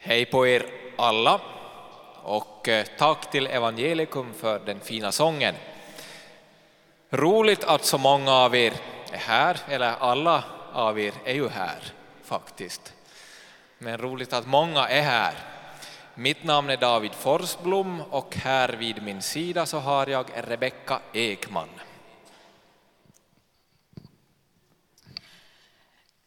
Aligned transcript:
Hej 0.00 0.24
på 0.24 0.46
er 0.46 0.66
alla 0.96 1.40
och 2.22 2.68
eh, 2.68 2.86
tack 2.98 3.30
till 3.30 3.46
Evangelikum 3.46 4.34
för 4.34 4.58
den 4.58 4.80
fina 4.80 5.12
sången. 5.12 5.54
Roligt 7.10 7.64
att 7.64 7.84
så 7.84 7.98
många 7.98 8.32
av 8.32 8.56
er 8.56 8.72
är 9.12 9.18
här, 9.18 9.56
eller 9.68 9.94
alla 10.00 10.44
av 10.72 11.00
er 11.00 11.12
är 11.24 11.34
ju 11.34 11.48
här 11.48 11.82
faktiskt. 12.24 12.94
Men 13.78 13.98
roligt 13.98 14.32
att 14.32 14.46
många 14.46 14.88
är 14.88 15.02
här. 15.02 15.34
Mitt 16.14 16.44
namn 16.44 16.70
är 16.70 16.76
David 16.76 17.12
Forsblom 17.12 18.02
och 18.10 18.36
här 18.36 18.68
vid 18.68 19.02
min 19.02 19.22
sida 19.22 19.66
så 19.66 19.78
har 19.78 20.06
jag 20.06 20.26
Rebecka 20.34 21.00
Ekman. 21.12 21.68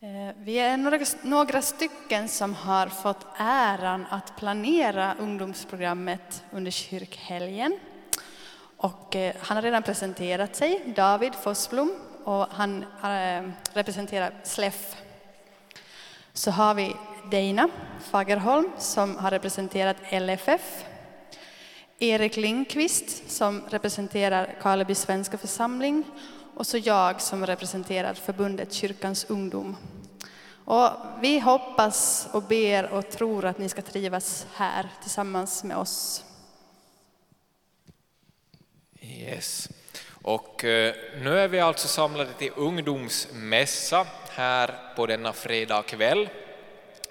Eh, 0.04 0.36
vi 0.44 0.60
är 0.60 0.78
några, 0.78 1.00
några 1.22 1.62
stycken 1.62 2.30
som 2.30 2.54
har 2.54 2.88
fått 2.88 3.26
äran 3.38 4.06
att 4.10 4.38
planera 4.38 5.16
ungdomsprogrammet 5.20 6.44
under 6.52 6.72
kyrkhelgen. 6.72 7.80
Och 8.78 9.16
eh, 9.16 9.36
han 9.40 9.58
har 9.58 9.62
redan 9.62 9.84
presenterat 9.84 10.56
sig, 10.56 10.94
David 10.96 11.36
Fossblom, 11.36 11.92
och 12.24 12.48
han 12.52 12.86
eh, 13.04 13.50
representerar 13.74 14.34
SLEF. 14.44 14.96
Så 16.34 16.52
har 16.52 16.74
vi 16.74 16.96
Deina 17.32 17.70
Fagerholm 18.00 18.70
som 18.78 19.18
har 19.18 19.32
representerat 19.32 19.98
LFF. 20.12 20.86
Erik 22.00 22.38
Lindqvist 22.38 23.32
som 23.32 23.62
representerar 23.70 24.56
Karleby 24.62 24.96
svenska 24.96 25.38
församling 25.38 26.04
och 26.56 26.68
så 26.68 26.78
jag 26.78 27.22
som 27.22 27.46
representerar 27.46 28.14
förbundet 28.14 28.74
Kyrkans 28.74 29.26
ungdom. 29.30 29.76
Och 30.66 30.90
vi 31.22 31.40
hoppas 31.40 32.28
och 32.34 32.44
ber 32.44 32.90
och 32.92 33.10
tror 33.10 33.46
att 33.46 33.58
ni 33.58 33.70
ska 33.70 33.82
trivas 33.82 34.46
här 34.54 34.90
tillsammans 35.02 35.64
med 35.64 35.78
oss. 35.78 36.24
Yes. 39.02 39.70
Och 40.22 40.66
eh, 40.66 40.96
nu 41.22 41.40
är 41.40 41.48
vi 41.48 41.60
alltså 41.60 41.88
samlade 41.88 42.34
till 42.34 42.52
ungdomsmässa 42.56 44.08
här 44.30 44.96
på 44.96 45.06
denna 45.06 45.34
fredag 45.34 45.84
kväll. 45.84 46.30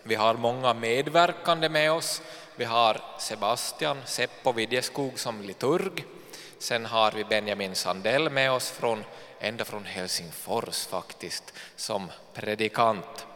Vi 0.02 0.14
har 0.14 0.34
många 0.34 0.74
medverkande 0.74 1.68
med 1.68 1.92
oss. 1.92 2.22
Vi 2.56 2.64
har 2.64 3.00
Sebastian 3.18 3.98
Seppo 4.04 4.52
Vidjeskog 4.52 5.18
som 5.18 5.42
liturg. 5.42 6.04
Sen 6.58 6.86
har 6.86 7.12
vi 7.12 7.24
Benjamin 7.24 7.74
Sandell 7.74 8.30
med 8.30 8.52
oss 8.52 8.70
från, 8.70 9.04
ända 9.40 9.64
från 9.64 9.84
Helsingfors 9.84 10.86
faktiskt, 10.86 11.52
som 11.76 12.10
predikant. 12.34 13.26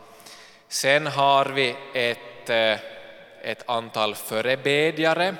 Sen 0.74 1.06
har 1.06 1.44
vi 1.44 1.76
ett, 1.92 2.50
eh, 2.50 2.78
ett 3.42 3.62
antal 3.66 4.14
förebedjare. 4.14 5.36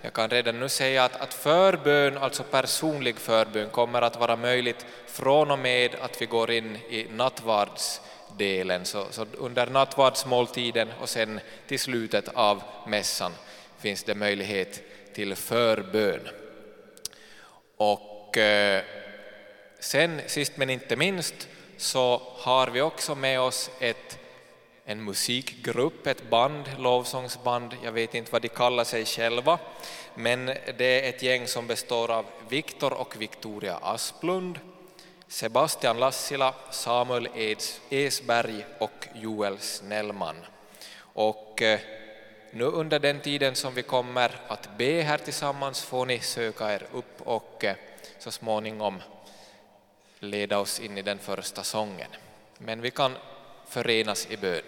Jag 0.00 0.12
kan 0.12 0.30
redan 0.30 0.60
nu 0.60 0.68
säga 0.68 1.04
att, 1.04 1.16
att 1.16 1.34
förbön, 1.34 2.18
alltså 2.18 2.42
personlig 2.42 3.16
förbön, 3.16 3.70
kommer 3.70 4.02
att 4.02 4.20
vara 4.20 4.36
möjligt 4.36 4.86
från 5.06 5.50
och 5.50 5.58
med 5.58 5.94
att 6.00 6.22
vi 6.22 6.26
går 6.26 6.50
in 6.50 6.76
i 6.76 7.06
nattvardsdelen. 7.10 8.84
Så, 8.84 9.06
så 9.10 9.26
under 9.38 9.66
nattvardsmåltiden 9.66 10.88
och 11.00 11.08
sen 11.08 11.40
till 11.66 11.80
slutet 11.80 12.28
av 12.34 12.62
mässan 12.86 13.32
finns 13.78 14.04
det 14.04 14.14
möjlighet 14.14 14.82
till 15.14 15.34
förbön. 15.34 16.28
Och 17.76 18.38
eh, 18.38 18.82
sen 19.80 20.20
sist 20.26 20.56
men 20.56 20.70
inte 20.70 20.96
minst 20.96 21.48
så 21.76 22.22
har 22.36 22.66
vi 22.66 22.80
också 22.80 23.14
med 23.14 23.40
oss 23.40 23.70
ett 23.80 24.18
en 24.84 25.04
musikgrupp, 25.04 26.06
ett 26.06 26.30
band, 26.30 26.64
lovsångsband, 26.78 27.76
jag 27.82 27.92
vet 27.92 28.14
inte 28.14 28.32
vad 28.32 28.42
de 28.42 28.48
kallar 28.48 28.84
sig 28.84 29.04
själva, 29.04 29.58
men 30.14 30.46
det 30.78 31.06
är 31.06 31.08
ett 31.08 31.22
gäng 31.22 31.46
som 31.46 31.66
består 31.66 32.10
av 32.10 32.26
Viktor 32.48 32.92
och 32.92 33.20
Victoria 33.22 33.76
Asplund, 33.76 34.58
Sebastian 35.28 35.98
Lassila, 35.98 36.54
Samuel 36.70 37.28
Eds, 37.34 37.80
Esberg 37.90 38.64
och 38.78 39.08
Joel 39.14 39.58
Snellman. 39.58 40.36
Och 40.96 41.62
eh, 41.62 41.80
nu 42.50 42.64
under 42.64 42.98
den 42.98 43.20
tiden 43.20 43.54
som 43.54 43.74
vi 43.74 43.82
kommer 43.82 44.40
att 44.48 44.78
be 44.78 45.02
här 45.02 45.18
tillsammans 45.18 45.82
får 45.82 46.06
ni 46.06 46.20
söka 46.20 46.74
er 46.74 46.86
upp 46.92 47.20
och 47.20 47.64
eh, 47.64 47.76
så 48.18 48.30
småningom 48.30 49.02
leda 50.20 50.58
oss 50.58 50.80
in 50.80 50.98
i 50.98 51.02
den 51.02 51.18
första 51.18 51.62
sången. 51.62 52.10
Men 52.58 52.80
vi 52.80 52.90
kan 52.90 53.16
förenas 53.68 54.30
i 54.30 54.36
bön. 54.36 54.62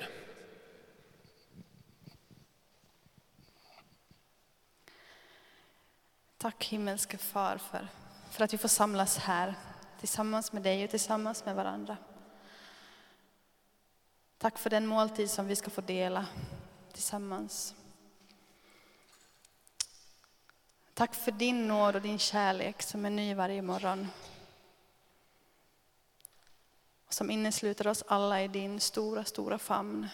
Tack 6.47 6.65
himmelske 6.65 7.19
far 7.19 7.59
för, 7.59 7.89
för 8.31 8.45
att 8.45 8.53
vi 8.53 8.59
får 8.59 8.69
samlas 8.69 9.19
här 9.19 9.55
tillsammans 10.01 10.53
med 10.53 10.62
dig 10.62 10.84
och 10.84 10.91
tillsammans 10.91 11.45
med 11.45 11.57
varandra. 11.57 11.97
Tack 14.39 14.59
för 14.59 14.71
den 14.71 14.87
måltid 14.87 15.31
som 15.31 15.47
vi 15.47 15.57
ska 15.57 15.71
få 15.71 15.81
dela 15.81 16.27
tillsammans. 16.93 17.75
Tack 20.95 21.15
för 21.15 21.33
din 21.33 21.69
nåd 21.69 21.97
och 21.97 22.03
din 22.03 22.19
kärlek 22.19 22.83
som 22.83 23.05
är 23.05 23.11
ny 23.11 23.34
varje 23.34 23.63
morgon 23.63 24.09
som 27.09 27.31
innesluter 27.31 27.87
oss 27.87 28.05
alla 28.07 28.43
i 28.43 28.49
din 28.49 28.81
stora, 28.81 29.25
stora 29.25 29.59
famn. 29.59 30.09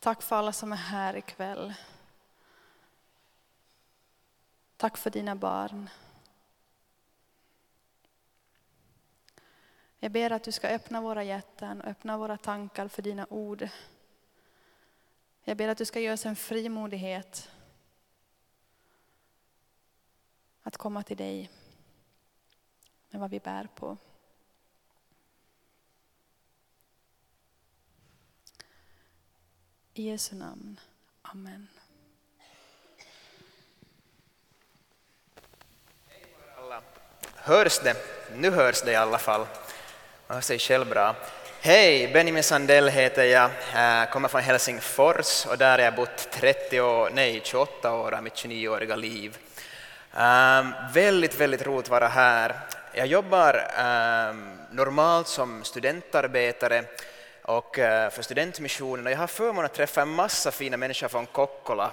Tack 0.00 0.22
för 0.22 0.36
alla 0.36 0.52
som 0.52 0.72
är 0.72 0.76
här 0.76 1.16
ikväll. 1.16 1.74
Tack 4.78 4.96
för 4.96 5.10
dina 5.10 5.36
barn. 5.36 5.90
Jag 9.98 10.12
ber 10.12 10.30
att 10.30 10.44
du 10.44 10.52
ska 10.52 10.68
öppna 10.68 11.00
våra 11.00 11.24
hjärtan 11.24 11.80
och 11.80 11.86
öppna 11.86 12.18
våra 12.18 12.36
tankar 12.36 12.88
för 12.88 13.02
dina 13.02 13.26
ord. 13.30 13.68
Jag 15.44 15.56
ber 15.56 15.68
att 15.68 15.78
du 15.78 15.84
ska 15.84 16.00
ge 16.00 16.12
oss 16.12 16.26
en 16.26 16.36
frimodighet 16.36 17.50
att 20.62 20.76
komma 20.76 21.02
till 21.02 21.16
dig 21.16 21.50
med 23.10 23.20
vad 23.20 23.30
vi 23.30 23.40
bär 23.40 23.68
på. 23.74 23.96
I 29.94 30.02
Jesu 30.02 30.36
namn. 30.36 30.80
Amen. 31.22 31.68
Hörs 37.48 37.78
det? 37.78 37.96
Nu 38.36 38.50
hörs 38.50 38.82
det 38.82 38.92
i 38.92 38.96
alla 38.96 39.18
fall. 39.18 39.40
Man 40.26 40.34
hör 40.34 40.40
sig 40.40 40.58
själv 40.58 40.88
bra. 40.88 41.14
Hej, 41.60 42.12
Benjamin 42.12 42.42
Sandell 42.42 42.88
heter 42.88 43.24
jag, 43.24 43.50
jag 43.74 44.10
kommer 44.10 44.28
från 44.28 44.40
Helsingfors 44.40 45.46
och 45.46 45.58
där 45.58 45.70
har 45.70 45.84
jag 45.84 45.94
bott 45.94 46.30
30 46.30 46.80
år, 46.80 47.10
nej 47.14 47.40
28 47.44 47.94
år 47.94 48.14
av 48.14 48.22
mitt 48.22 48.34
29-åriga 48.34 48.96
liv. 48.96 49.38
Um, 50.12 50.74
väldigt, 50.92 51.40
väldigt 51.40 51.66
roligt 51.66 51.84
att 51.86 51.90
vara 51.90 52.08
här. 52.08 52.60
Jag 52.92 53.06
jobbar 53.06 53.70
ähm, 53.78 54.58
normalt 54.70 55.28
som 55.28 55.64
studentarbetare 55.64 56.84
och 57.42 57.78
äh, 57.78 58.10
för 58.10 58.22
studentmissionen 58.22 59.06
och 59.06 59.12
jag 59.12 59.18
har 59.18 59.26
förmånen 59.26 59.64
att 59.64 59.74
träffa 59.74 60.02
en 60.02 60.08
massa 60.08 60.50
fina 60.50 60.76
människor 60.76 61.08
från 61.08 61.26
Kokkola. 61.26 61.90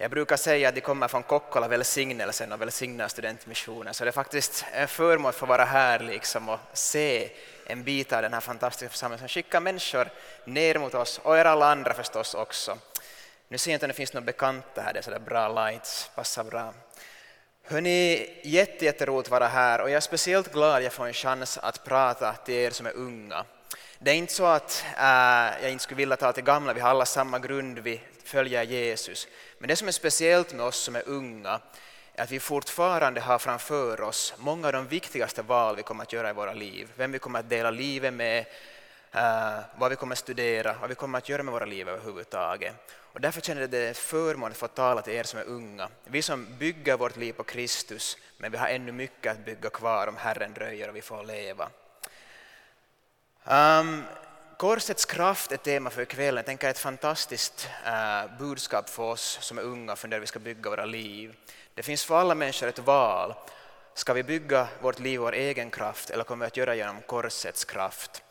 Jag 0.00 0.10
brukar 0.10 0.36
säga 0.36 0.68
att 0.68 0.74
de 0.74 0.80
kommer 0.80 1.08
från 1.08 1.22
Kokkola 1.22 1.68
välsignelsen 1.68 2.52
och 2.52 2.60
välsignar 2.60 3.08
studentmissionen 3.08 3.94
så 3.94 4.04
det 4.04 4.10
är 4.10 4.12
faktiskt 4.12 4.64
en 4.72 4.88
förmån 4.88 5.28
att 5.28 5.34
få 5.34 5.46
vara 5.46 5.64
här 5.64 5.98
liksom 6.00 6.48
och 6.48 6.58
se 6.72 7.30
en 7.66 7.84
bit 7.84 8.12
av 8.12 8.22
den 8.22 8.32
här 8.32 8.40
fantastiska 8.40 8.88
församlingen 8.88 9.18
som 9.18 9.28
skickar 9.28 9.60
människor 9.60 10.08
ner 10.44 10.78
mot 10.78 10.94
oss 10.94 11.20
och 11.22 11.38
er 11.38 11.44
alla 11.44 11.72
andra 11.72 11.94
förstås 11.94 12.34
också. 12.34 12.78
Nu 13.48 13.58
ser 13.58 13.70
jag 13.70 13.76
inte 13.76 13.86
om 13.86 13.88
det 13.88 13.94
finns 13.94 14.12
några 14.12 14.24
bekanta 14.24 14.82
här, 14.82 14.92
det 14.92 14.98
är 14.98 15.02
sådär 15.02 15.18
bra 15.18 15.48
lights, 15.48 16.10
passar 16.14 16.44
bra. 16.44 16.74
Hörni, 17.64 18.40
jätteroligt 18.44 19.26
att 19.26 19.30
vara 19.30 19.48
här 19.48 19.80
och 19.80 19.90
jag 19.90 19.96
är 19.96 20.00
speciellt 20.00 20.52
glad 20.52 20.76
att 20.76 20.82
jag 20.82 20.92
får 20.92 21.06
en 21.06 21.12
chans 21.12 21.58
att 21.58 21.84
prata 21.84 22.32
till 22.32 22.54
er 22.54 22.70
som 22.70 22.86
är 22.86 22.96
unga. 22.96 23.44
Det 23.98 24.10
är 24.10 24.14
inte 24.14 24.32
så 24.32 24.46
att 24.46 24.84
äh, 24.96 25.62
jag 25.62 25.72
inte 25.72 25.84
skulle 25.84 25.98
vilja 25.98 26.16
tala 26.16 26.32
till 26.32 26.44
gamla, 26.44 26.72
vi 26.72 26.80
har 26.80 26.90
alla 26.90 27.06
samma 27.06 27.38
grund, 27.38 27.78
vi 27.78 28.00
följer 28.24 28.62
Jesus. 28.62 29.28
Men 29.58 29.68
det 29.68 29.76
som 29.76 29.88
är 29.88 29.92
speciellt 29.92 30.54
med 30.54 30.66
oss 30.66 30.76
som 30.76 30.96
är 30.96 31.08
unga 31.08 31.60
är 32.14 32.22
att 32.22 32.30
vi 32.30 32.40
fortfarande 32.40 33.20
har 33.20 33.38
framför 33.38 34.00
oss 34.00 34.34
många 34.38 34.66
av 34.66 34.72
de 34.72 34.86
viktigaste 34.86 35.42
val 35.42 35.76
vi 35.76 35.82
kommer 35.82 36.02
att 36.02 36.12
göra 36.12 36.30
i 36.30 36.32
våra 36.32 36.52
liv. 36.52 36.92
Vem 36.96 37.12
vi 37.12 37.18
kommer 37.18 37.38
att 37.38 37.48
dela 37.48 37.70
livet 37.70 38.14
med, 38.14 38.46
eh, 39.12 39.58
vad 39.78 39.90
vi 39.90 39.96
kommer 39.96 40.14
att 40.14 40.18
studera, 40.18 40.76
vad 40.80 40.88
vi 40.88 40.94
kommer 40.94 41.18
att 41.18 41.28
göra 41.28 41.42
med 41.42 41.52
våra 41.52 41.64
liv 41.64 41.88
överhuvudtaget. 41.88 42.74
Och 43.12 43.20
därför 43.20 43.40
känner 43.40 43.60
jag 43.60 43.70
det 43.70 43.96
förmån 43.96 44.50
att 44.50 44.56
få 44.56 44.68
tala 44.68 45.02
till 45.02 45.12
er 45.12 45.22
som 45.22 45.40
är 45.40 45.44
unga. 45.44 45.88
Vi 46.04 46.22
som 46.22 46.46
bygger 46.58 46.96
vårt 46.96 47.16
liv 47.16 47.32
på 47.32 47.44
Kristus, 47.44 48.16
men 48.36 48.52
vi 48.52 48.58
har 48.58 48.68
ännu 48.68 48.92
mycket 48.92 49.32
att 49.32 49.44
bygga 49.44 49.70
kvar 49.70 50.06
om 50.06 50.16
Herren 50.16 50.54
dröjer 50.54 50.88
och 50.88 50.96
vi 50.96 51.02
får 51.02 51.24
leva. 51.24 51.70
Um, 53.44 54.04
korsets 54.58 55.04
kraft 55.04 55.52
är 55.52 55.56
tema 55.56 55.90
för 55.90 56.02
ikväll. 56.02 56.36
Jag 56.36 56.46
tänker 56.46 56.70
ett 56.70 56.78
fantastiskt 56.78 57.68
äh, 57.86 58.38
budskap 58.38 58.90
för 58.90 59.02
oss 59.02 59.38
som 59.40 59.58
är 59.58 59.62
unga 59.62 59.96
för 59.96 60.00
funderar 60.00 60.18
hur 60.18 60.20
vi 60.20 60.26
ska 60.26 60.38
bygga 60.38 60.70
våra 60.70 60.84
liv. 60.84 61.36
Det 61.74 61.82
finns 61.82 62.04
för 62.04 62.18
alla 62.18 62.34
människor 62.34 62.68
ett 62.68 62.78
val. 62.78 63.34
Ska 63.94 64.12
vi 64.12 64.22
bygga 64.22 64.68
vårt 64.80 64.98
liv 64.98 65.20
vår 65.20 65.34
egen 65.34 65.70
kraft 65.70 66.10
eller 66.10 66.24
kommer 66.24 66.44
vi 66.44 66.46
att 66.46 66.56
göra 66.56 66.74
genom 66.74 67.00
korsets 67.06 67.64
kraft? 67.64 68.22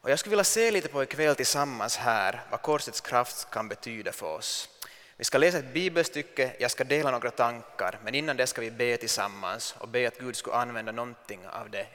Och 0.00 0.10
jag 0.10 0.18
skulle 0.18 0.30
vilja 0.30 0.44
se 0.44 0.70
lite 0.70 0.88
på 0.88 1.02
ikväll 1.02 1.36
tillsammans 1.36 1.96
här 1.96 2.42
vad 2.50 2.62
korsets 2.62 3.00
kraft 3.00 3.50
kan 3.50 3.68
betyda 3.68 4.12
för 4.12 4.26
oss. 4.26 4.68
Vi 5.16 5.24
ska 5.24 5.38
läsa 5.38 5.58
ett 5.58 5.72
bibelstycke, 5.72 6.52
jag 6.58 6.70
ska 6.70 6.84
dela 6.84 7.10
några 7.10 7.30
tankar, 7.30 7.98
men 8.04 8.14
innan 8.14 8.36
det 8.36 8.46
ska 8.46 8.60
vi 8.60 8.70
be 8.70 8.96
tillsammans 8.96 9.74
och 9.78 9.88
be 9.88 10.08
att 10.08 10.18
Gud 10.18 10.36
skulle 10.36 10.56
använda 10.56 10.92
någonting 10.92 11.46
av 11.46 11.70
det 11.70 11.86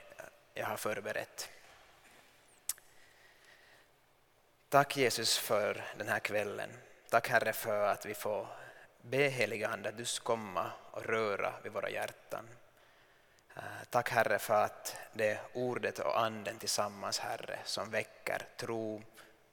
jag 0.54 0.66
har 0.66 0.76
förberett. 0.76 1.48
Tack 4.76 4.96
Jesus 4.96 5.38
för 5.38 5.84
den 5.98 6.08
här 6.08 6.18
kvällen. 6.18 6.70
Tack 7.10 7.28
Herre 7.28 7.52
för 7.52 7.86
att 7.86 8.06
vi 8.06 8.14
får 8.14 8.46
be 9.02 9.28
heliga 9.28 9.68
Ande 9.68 9.88
att 9.88 9.96
du 9.96 10.04
ska 10.04 10.24
komma 10.24 10.70
och 10.90 11.04
röra 11.04 11.52
vid 11.62 11.72
våra 11.72 11.90
hjärtan. 11.90 12.48
Eh, 13.56 13.62
tack 13.90 14.10
Herre 14.10 14.38
för 14.38 14.64
att 14.64 14.96
det 15.12 15.30
är 15.30 15.40
ordet 15.52 15.98
och 15.98 16.20
anden 16.20 16.58
tillsammans 16.58 17.18
Herre 17.18 17.58
som 17.64 17.90
väcker 17.90 18.42
tro, 18.56 19.02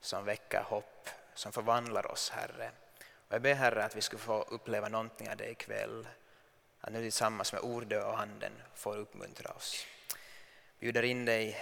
som 0.02 0.25
väcker 0.25 0.62
hopp, 0.62 1.10
som 1.34 1.52
förvandlar 1.52 2.12
oss 2.12 2.30
Herre. 2.30 2.72
Och 3.28 3.34
jag 3.34 3.42
ber 3.42 3.54
Herre 3.54 3.86
att 3.86 3.96
vi 3.96 4.02
ska 4.02 4.18
få 4.18 4.42
uppleva 4.42 4.90
någonting 4.90 5.30
av 5.30 5.38
det 5.38 5.50
ikväll. 5.50 6.08
Att 6.81 6.94
nu 6.94 7.02
tillsammans 7.02 7.54
med 7.54 7.62
ordet 7.62 8.04
och 8.04 8.19
anden 8.19 8.54
får 8.76 8.98
uppmuntra 8.98 9.52
oss. 9.52 9.86
Bjuder 10.80 11.04
in 11.04 11.26
dig 11.26 11.58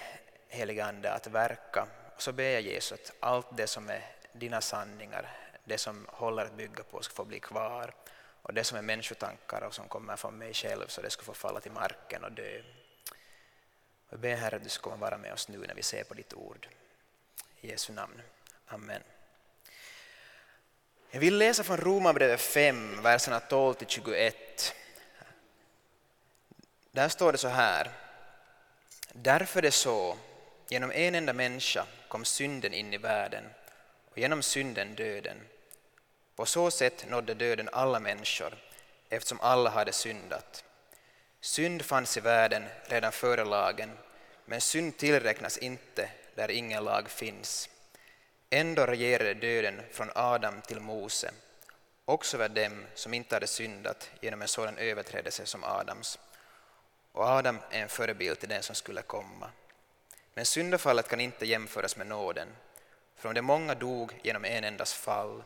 heliga 0.48 0.86
Ande 0.86 1.12
att 1.12 1.28
verka 1.28 1.88
så 2.22 2.32
ber 2.32 2.50
jag 2.50 2.62
Jesus 2.62 2.92
att 2.92 3.12
allt 3.20 3.48
det 3.58 3.68
som 3.68 3.90
är 3.90 4.06
dina 4.34 4.62
sanningar, 4.62 5.38
det 5.64 5.78
som 5.78 6.06
håller 6.10 6.46
att 6.46 6.58
bygga 6.58 6.84
på 6.84 7.02
ska 7.02 7.14
få 7.14 7.26
bli 7.26 7.40
kvar 7.40 7.94
och 8.42 8.54
det 8.54 8.64
som 8.64 8.78
är 8.78 8.82
människotankar 8.82 9.62
och 9.62 9.74
som 9.74 9.88
kommer 9.88 10.16
från 10.16 10.38
mig 10.38 10.54
själv 10.54 10.88
så 10.88 11.02
det 11.02 11.10
ska 11.10 11.24
få 11.24 11.34
falla 11.34 11.60
till 11.60 11.72
marken 11.72 12.24
och 12.24 12.32
dö. 12.32 12.62
Jag 14.10 14.20
ber 14.20 14.36
Herre 14.36 14.56
att 14.56 14.64
du 14.64 14.70
ska 14.70 14.96
vara 14.96 15.18
med 15.18 15.34
oss 15.34 15.48
nu 15.48 15.58
när 15.58 15.76
vi 15.76 15.84
ser 15.84 16.04
på 16.04 16.14
ditt 16.14 16.34
ord. 16.34 16.68
I 17.62 17.70
Jesu 17.70 17.94
namn. 17.94 18.22
Amen. 18.68 19.02
Jag 21.12 21.20
vill 21.20 21.38
läsa 21.38 21.64
från 21.64 21.78
Romarbrevet 21.78 22.42
5, 22.42 23.02
verserna 23.02 23.40
12-21. 23.40 24.34
Där 26.92 27.10
står 27.10 27.32
det 27.32 27.38
så 27.38 27.48
här. 27.48 27.92
Därför 29.12 29.60
är 29.60 29.62
det 29.62 29.72
så, 29.72 30.18
genom 30.72 30.92
en 30.92 31.16
enda 31.16 31.34
människa 31.34 31.86
kom 32.08 32.26
synden 32.26 32.74
in 32.74 32.94
i 32.94 32.98
världen 32.98 33.44
och 34.12 34.18
genom 34.18 34.44
synden 34.44 34.96
döden. 34.96 35.38
På 36.36 36.46
så 36.46 36.72
sätt 36.72 37.06
nådde 37.10 37.34
döden 37.34 37.70
alla 37.72 38.00
människor 38.00 38.54
eftersom 39.10 39.40
alla 39.42 39.70
hade 39.70 39.92
syndat. 39.92 40.64
Synd 41.42 41.82
fanns 41.82 42.18
i 42.18 42.20
världen 42.20 42.66
redan 42.86 43.12
före 43.12 43.46
lagen, 43.46 43.92
men 44.46 44.62
synd 44.62 44.98
tillräknas 44.98 45.58
inte 45.58 46.10
där 46.36 46.52
ingen 46.52 46.84
lag 46.84 47.10
finns. 47.10 47.70
Ändå 48.50 48.86
regerade 48.86 49.34
döden 49.34 49.82
från 49.92 50.12
Adam 50.16 50.62
till 50.62 50.80
Mose, 50.80 51.32
också 52.06 52.38
över 52.38 52.50
dem 52.50 52.86
som 52.96 53.14
inte 53.14 53.36
hade 53.36 53.48
syndat 53.48 54.10
genom 54.22 54.42
en 54.42 54.48
sådan 54.48 54.78
överträdelse 54.78 55.46
som 55.46 55.64
Adams. 55.64 56.20
Och 57.12 57.24
Adam 57.26 57.60
är 57.72 57.82
en 57.82 57.90
förebild 57.90 58.40
till 58.40 58.50
den 58.50 58.64
som 58.64 58.76
skulle 58.76 59.02
komma. 59.02 59.50
Men 60.34 60.46
syndafallet 60.46 61.08
kan 61.08 61.20
inte 61.20 61.46
jämföras 61.46 61.98
med 61.98 62.08
nåden, 62.08 62.48
för 63.16 63.30
om 63.30 63.36
de 63.36 63.42
många 63.42 63.76
dog 63.76 64.20
genom 64.24 64.46
en 64.46 64.64
endas 64.64 64.94
fall 64.94 65.44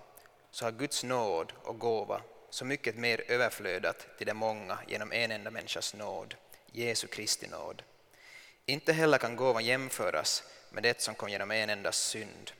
så 0.52 0.66
har 0.66 0.72
Guds 0.72 1.04
nåd 1.04 1.54
och 1.64 1.80
gåva 1.80 2.22
så 2.50 2.66
mycket 2.66 2.96
mer 2.96 3.24
överflödat 3.28 4.08
till 4.18 4.28
de 4.28 4.34
många 4.34 4.80
genom 4.88 5.12
en 5.12 5.32
enda 5.32 5.52
människas 5.52 5.94
nåd, 5.94 6.36
Jesu 6.72 7.08
Kristi 7.08 7.48
nåd. 7.48 7.84
Inte 8.66 8.94
heller 8.94 9.18
kan 9.18 9.36
gåvan 9.36 9.66
jämföras 9.66 10.44
med 10.70 10.84
det 10.84 11.02
som 11.02 11.16
kom 11.16 11.30
genom 11.30 11.52
en 11.52 11.70
endas 11.70 11.98
synd. 11.98 12.52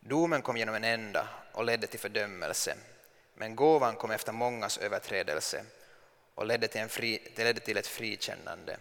Domen 0.00 0.42
kom 0.42 0.56
genom 0.56 0.74
en 0.74 0.84
enda 0.84 1.28
och 1.52 1.64
ledde 1.64 1.86
till 1.86 2.00
fördömelse, 2.00 2.76
men 3.34 3.56
gåvan 3.56 3.96
kom 3.96 4.10
efter 4.10 4.32
mångas 4.32 4.78
överträdelse 4.78 5.64
och 6.34 6.46
ledde 6.46 6.68
till, 6.68 6.80
en 6.80 6.88
fri, 6.88 7.32
ledde 7.36 7.60
till 7.60 7.76
ett 7.76 7.86
frikännande. 7.86 8.76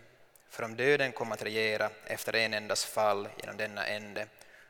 För 0.50 0.64
om 0.64 0.76
döden 0.76 1.12
kom 1.12 1.32
att 1.32 1.44
regera 1.44 1.90
efter 2.06 2.36
en 2.36 2.54
endas 2.54 2.86
fall 2.86 3.30
genom 3.38 3.58
denna 3.58 3.88
ände, 3.88 4.28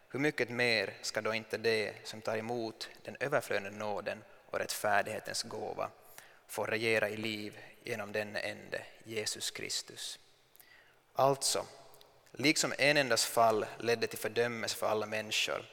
hur 0.09 0.19
mycket 0.19 0.49
mer 0.49 0.93
ska 1.01 1.21
då 1.21 1.33
inte 1.33 1.57
det 1.57 1.93
som 2.03 2.21
tar 2.21 2.37
emot 2.37 2.89
den 3.03 3.17
överflödande 3.19 3.69
nåden 3.79 4.23
och 4.45 4.59
rättfärdighetens 4.59 5.43
gåva 5.43 5.89
få 6.47 6.65
regera 6.65 7.09
i 7.09 7.17
liv 7.17 7.59
genom 7.83 8.11
den 8.11 8.35
ende, 8.35 8.81
Jesus 9.03 9.51
Kristus. 9.51 10.19
Alltså, 11.13 11.65
liksom 12.31 12.73
en 12.77 12.97
endas 12.97 13.25
fall 13.25 13.65
ledde 13.77 14.07
till 14.07 14.19
fördömelse 14.19 14.77
för 14.77 14.87
alla 14.87 15.05
människor, 15.05 15.65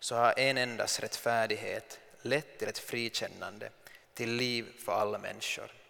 så 0.00 0.16
har 0.16 0.34
en 0.38 0.58
endas 0.58 1.00
rättfärdighet 1.00 2.00
lett 2.22 2.58
till 2.58 2.68
ett 2.68 2.78
frikännande, 2.78 3.70
till 4.14 4.32
liv 4.32 4.66
för 4.84 4.92
alla 4.92 5.18
människor. 5.18 5.81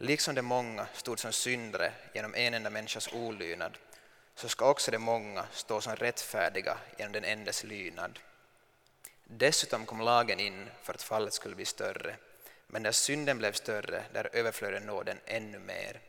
Liksom 0.00 0.34
de 0.34 0.42
många 0.42 0.86
stod 0.94 1.18
som 1.18 1.32
syndare 1.32 1.92
genom 2.12 2.34
en 2.34 2.54
enda 2.54 2.70
människas 2.70 3.12
olydnad 3.12 3.78
så 4.34 4.48
ska 4.48 4.70
också 4.70 4.90
de 4.90 4.98
många 4.98 5.46
stå 5.52 5.80
som 5.80 5.96
rättfärdiga 5.96 6.78
genom 6.98 7.12
den 7.12 7.24
endes 7.24 7.64
lydnad. 7.64 8.18
Dessutom 9.24 9.86
kom 9.86 10.00
lagen 10.00 10.40
in 10.40 10.70
för 10.82 10.94
att 10.94 11.02
fallet 11.02 11.32
skulle 11.32 11.54
bli 11.54 11.64
större, 11.64 12.16
men 12.66 12.82
där 12.82 12.92
synden 12.92 13.38
blev 13.38 13.52
större, 13.52 14.02
där 14.12 14.30
överflödde 14.32 14.80
nåden 14.80 15.20
ännu 15.26 15.58
mer. 15.58 16.00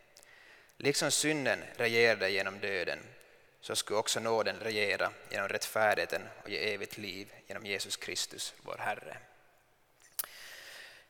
Liksom 0.77 1.12
synden 1.12 1.63
regerade 1.75 2.30
genom 2.30 2.59
döden, 2.59 3.00
så 3.62 3.75
skulle 3.75 4.00
också 4.00 4.19
nåden 4.19 4.59
regera 4.59 5.12
genom 5.30 5.50
rättfärdigheten 5.50 6.21
och 6.44 6.50
ge 6.50 6.74
evigt 6.74 6.97
liv 6.97 7.33
genom 7.47 7.65
Jesus 7.65 7.97
Kristus, 7.97 8.53
vår 8.63 8.77
Herre. 8.77 9.18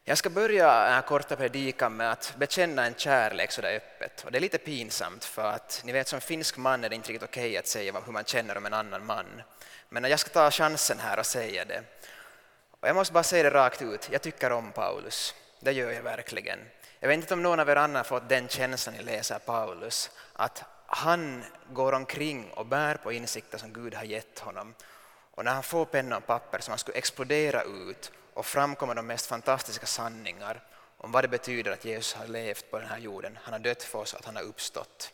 Jag 0.09 0.17
ska 0.17 0.29
börja 0.29 0.83
den 0.83 0.93
här 0.93 1.01
korta 1.01 1.35
predikan 1.35 1.97
med 1.97 2.11
att 2.11 2.33
bekänna 2.37 2.85
en 2.85 2.95
kärlek 2.95 3.51
sådär 3.51 3.75
öppet. 3.75 4.23
Och 4.25 4.31
det 4.31 4.37
är 4.37 4.39
lite 4.39 4.57
pinsamt 4.57 5.25
för 5.25 5.51
att 5.51 5.81
ni 5.85 5.91
vet 5.91 6.07
som 6.07 6.21
finsk 6.21 6.57
man 6.57 6.83
är 6.83 6.89
det 6.89 6.95
inte 6.95 7.09
riktigt 7.09 7.29
okej 7.29 7.49
okay 7.49 7.57
att 7.57 7.67
säga 7.67 7.93
hur 8.05 8.11
man 8.11 8.23
känner 8.23 8.57
om 8.57 8.65
en 8.65 8.73
annan 8.73 9.05
man. 9.05 9.41
Men 9.89 10.03
jag 10.03 10.19
ska 10.19 10.29
ta 10.29 10.51
chansen 10.51 10.99
här 10.99 11.19
och 11.19 11.25
säga 11.25 11.65
det. 11.65 11.83
Och 12.79 12.87
jag 12.87 12.95
måste 12.95 13.13
bara 13.13 13.23
säga 13.23 13.43
det 13.43 13.49
rakt 13.49 13.81
ut, 13.81 14.09
jag 14.11 14.21
tycker 14.21 14.51
om 14.51 14.71
Paulus. 14.71 15.35
Det 15.59 15.71
gör 15.71 15.91
jag 15.91 16.03
verkligen. 16.03 16.59
Jag 16.99 17.07
vet 17.07 17.15
inte 17.15 17.33
om 17.33 17.43
någon 17.43 17.59
av 17.59 17.69
er 17.69 17.75
andra 17.75 18.03
fått 18.03 18.29
den 18.29 18.47
känslan 18.47 18.95
när 18.95 19.03
ni 19.03 19.11
läser 19.11 19.39
Paulus, 19.39 20.09
att 20.33 20.63
han 20.85 21.43
går 21.73 21.93
omkring 21.93 22.51
och 22.51 22.65
bär 22.65 22.95
på 22.95 23.11
insikter 23.11 23.57
som 23.57 23.73
Gud 23.73 23.95
har 23.95 24.03
gett 24.03 24.39
honom. 24.39 24.73
Och 25.31 25.45
när 25.45 25.53
han 25.53 25.63
får 25.63 25.85
penna 25.85 26.17
och 26.17 26.27
papper 26.27 26.59
som 26.59 26.71
han 26.71 26.79
skulle 26.79 26.97
explodera 26.97 27.63
ut 27.63 28.11
och 28.33 28.45
framkommer 28.45 28.95
de 28.95 29.07
mest 29.07 29.25
fantastiska 29.25 29.85
sanningar 29.85 30.61
om 30.97 31.11
vad 31.11 31.23
det 31.23 31.27
betyder 31.27 31.71
att 31.71 31.85
Jesus 31.85 32.13
har 32.13 32.27
levt 32.27 32.71
på 32.71 32.79
den 32.79 32.87
här 32.87 32.97
jorden. 32.97 33.39
Han 33.43 33.53
har 33.53 33.59
dött 33.59 33.83
för 33.83 33.99
oss, 33.99 34.13
att 34.13 34.25
han 34.25 34.35
har 34.35 34.43
uppstått. 34.43 35.13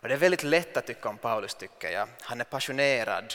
Och 0.00 0.08
det 0.08 0.14
är 0.14 0.18
väldigt 0.18 0.42
lätt 0.42 0.76
att 0.76 0.86
tycka 0.86 1.08
om 1.08 1.18
Paulus, 1.18 1.54
tycker 1.54 1.90
jag. 1.90 2.08
Han 2.20 2.40
är 2.40 2.44
passionerad, 2.44 3.34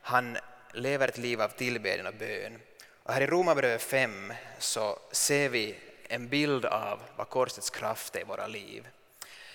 han 0.00 0.38
lever 0.72 1.08
ett 1.08 1.18
liv 1.18 1.42
av 1.42 1.48
tillbedjan 1.48 2.06
och 2.06 2.14
bön. 2.14 2.60
Och 3.02 3.12
här 3.12 3.20
i 3.20 3.26
Romarbrevet 3.26 3.82
5 3.82 4.32
så 4.58 4.98
ser 5.12 5.48
vi 5.48 5.78
en 6.08 6.28
bild 6.28 6.64
av 6.64 7.00
vad 7.16 7.28
korsets 7.28 7.70
kraft 7.70 8.16
är 8.16 8.20
i 8.20 8.24
våra 8.24 8.46
liv. 8.46 8.88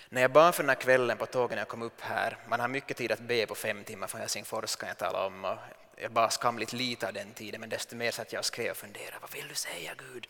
När 0.08 0.22
jag 0.22 0.32
bad 0.32 0.54
för 0.54 0.62
den 0.62 0.68
här 0.68 0.76
kvällen 0.76 1.16
på 1.16 1.26
tåget 1.26 1.50
när 1.50 1.58
jag 1.58 1.68
kom 1.68 1.82
upp 1.82 2.00
här, 2.00 2.36
man 2.48 2.60
har 2.60 2.68
mycket 2.68 2.96
tid 2.96 3.12
att 3.12 3.20
be 3.20 3.46
på 3.46 3.54
fem 3.54 3.84
timmar 3.84 4.06
från 4.06 4.20
Helsingfors 4.20 4.76
kan 4.76 4.88
jag 4.88 4.98
tala 4.98 5.26
om, 5.26 5.44
och 5.44 5.56
jag 6.02 6.12
bara 6.12 6.30
skamligt 6.30 6.72
lite 6.72 7.06
av 7.06 7.12
den 7.12 7.32
tiden, 7.32 7.60
men 7.60 7.70
desto 7.70 7.96
mer 7.96 8.10
satt 8.10 8.32
jag 8.32 8.40
och 8.40 8.44
skrev 8.44 8.70
och 8.70 8.76
funderade, 8.76 9.16
vad 9.20 9.32
vill 9.32 9.48
du 9.48 9.54
säga 9.54 9.92
Gud? 9.98 10.26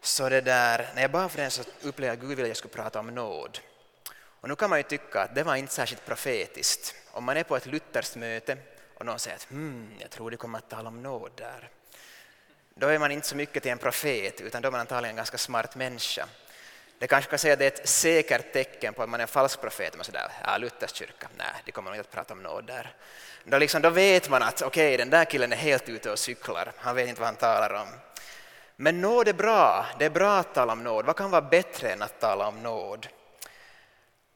Så 0.00 0.28
det 0.28 0.40
där, 0.40 0.90
när 0.94 1.02
jag 1.02 1.10
bad 1.10 1.30
för 1.30 1.38
den 1.38 1.50
så 1.50 1.62
upplevde 1.82 2.06
jag 2.06 2.12
att 2.12 2.20
Gud 2.20 2.28
ville 2.28 2.42
att 2.42 2.48
jag 2.48 2.56
skulle 2.56 2.74
prata 2.74 3.00
om 3.00 3.06
nåd. 3.06 3.58
Och 4.12 4.48
nu 4.48 4.56
kan 4.56 4.70
man 4.70 4.78
ju 4.78 4.82
tycka 4.82 5.20
att 5.20 5.34
det 5.34 5.42
var 5.42 5.56
inte 5.56 5.72
särskilt 5.72 6.06
profetiskt. 6.06 6.94
Om 7.10 7.24
man 7.24 7.36
är 7.36 7.44
på 7.44 7.56
ett 7.56 7.66
lutherskt 7.66 8.16
möte 8.16 8.56
och 8.94 9.06
någon 9.06 9.18
säger 9.18 9.36
att 9.36 9.50
hmm, 9.50 9.92
jag 9.98 10.10
tror 10.10 10.30
det 10.30 10.36
kommer 10.36 10.58
att 10.58 10.70
tala 10.70 10.88
om 10.88 11.02
nåd 11.02 11.32
där. 11.36 11.68
Då 12.74 12.86
är 12.86 12.98
man 12.98 13.10
inte 13.10 13.26
så 13.26 13.36
mycket 13.36 13.62
till 13.62 13.72
en 13.72 13.78
profet, 13.78 14.40
utan 14.40 14.62
då 14.62 14.68
är 14.68 14.72
man 14.72 14.80
antagligen 14.80 15.12
en 15.12 15.16
ganska 15.16 15.38
smart 15.38 15.76
människa. 15.76 16.26
Det 17.00 17.06
kanske 17.06 17.30
kan 17.30 17.38
säga 17.38 17.52
att 17.52 17.58
det 17.58 17.64
är 17.64 17.82
ett 17.82 17.88
säkert 17.88 18.52
tecken 18.52 18.94
på 18.94 19.02
att 19.02 19.08
man 19.08 19.20
är 19.20 19.22
en 19.22 19.28
falsk 19.28 19.60
profet. 19.60 19.96
Man 19.96 20.04
säger 20.04 20.30
ja, 20.44 20.58
Luthers 20.58 20.94
kyrka, 20.94 21.28
nej, 21.36 21.46
de 21.64 21.72
kommer 21.72 21.90
nog 21.90 21.98
inte 21.98 22.08
att 22.08 22.14
prata 22.14 22.34
om 22.34 22.42
nåd 22.42 22.64
där. 22.66 22.94
Då, 23.44 23.58
liksom, 23.58 23.82
då 23.82 23.90
vet 23.90 24.28
man 24.28 24.42
att 24.42 24.62
okej, 24.62 24.86
okay, 24.86 24.96
den 24.96 25.10
där 25.10 25.24
killen 25.24 25.52
är 25.52 25.56
helt 25.56 25.88
ute 25.88 26.10
och 26.10 26.18
cyklar, 26.18 26.72
han 26.76 26.96
vet 26.96 27.08
inte 27.08 27.20
vad 27.20 27.26
han 27.26 27.36
talar 27.36 27.74
om. 27.74 27.88
Men 28.76 29.00
nåd 29.00 29.28
är 29.28 29.32
bra, 29.32 29.86
det 29.98 30.04
är 30.04 30.10
bra 30.10 30.38
att 30.38 30.54
tala 30.54 30.72
om 30.72 30.84
nåd. 30.84 31.04
Vad 31.06 31.16
kan 31.16 31.30
vara 31.30 31.42
bättre 31.42 31.90
än 31.90 32.02
att 32.02 32.20
tala 32.20 32.48
om 32.48 32.62
nåd? 32.62 33.08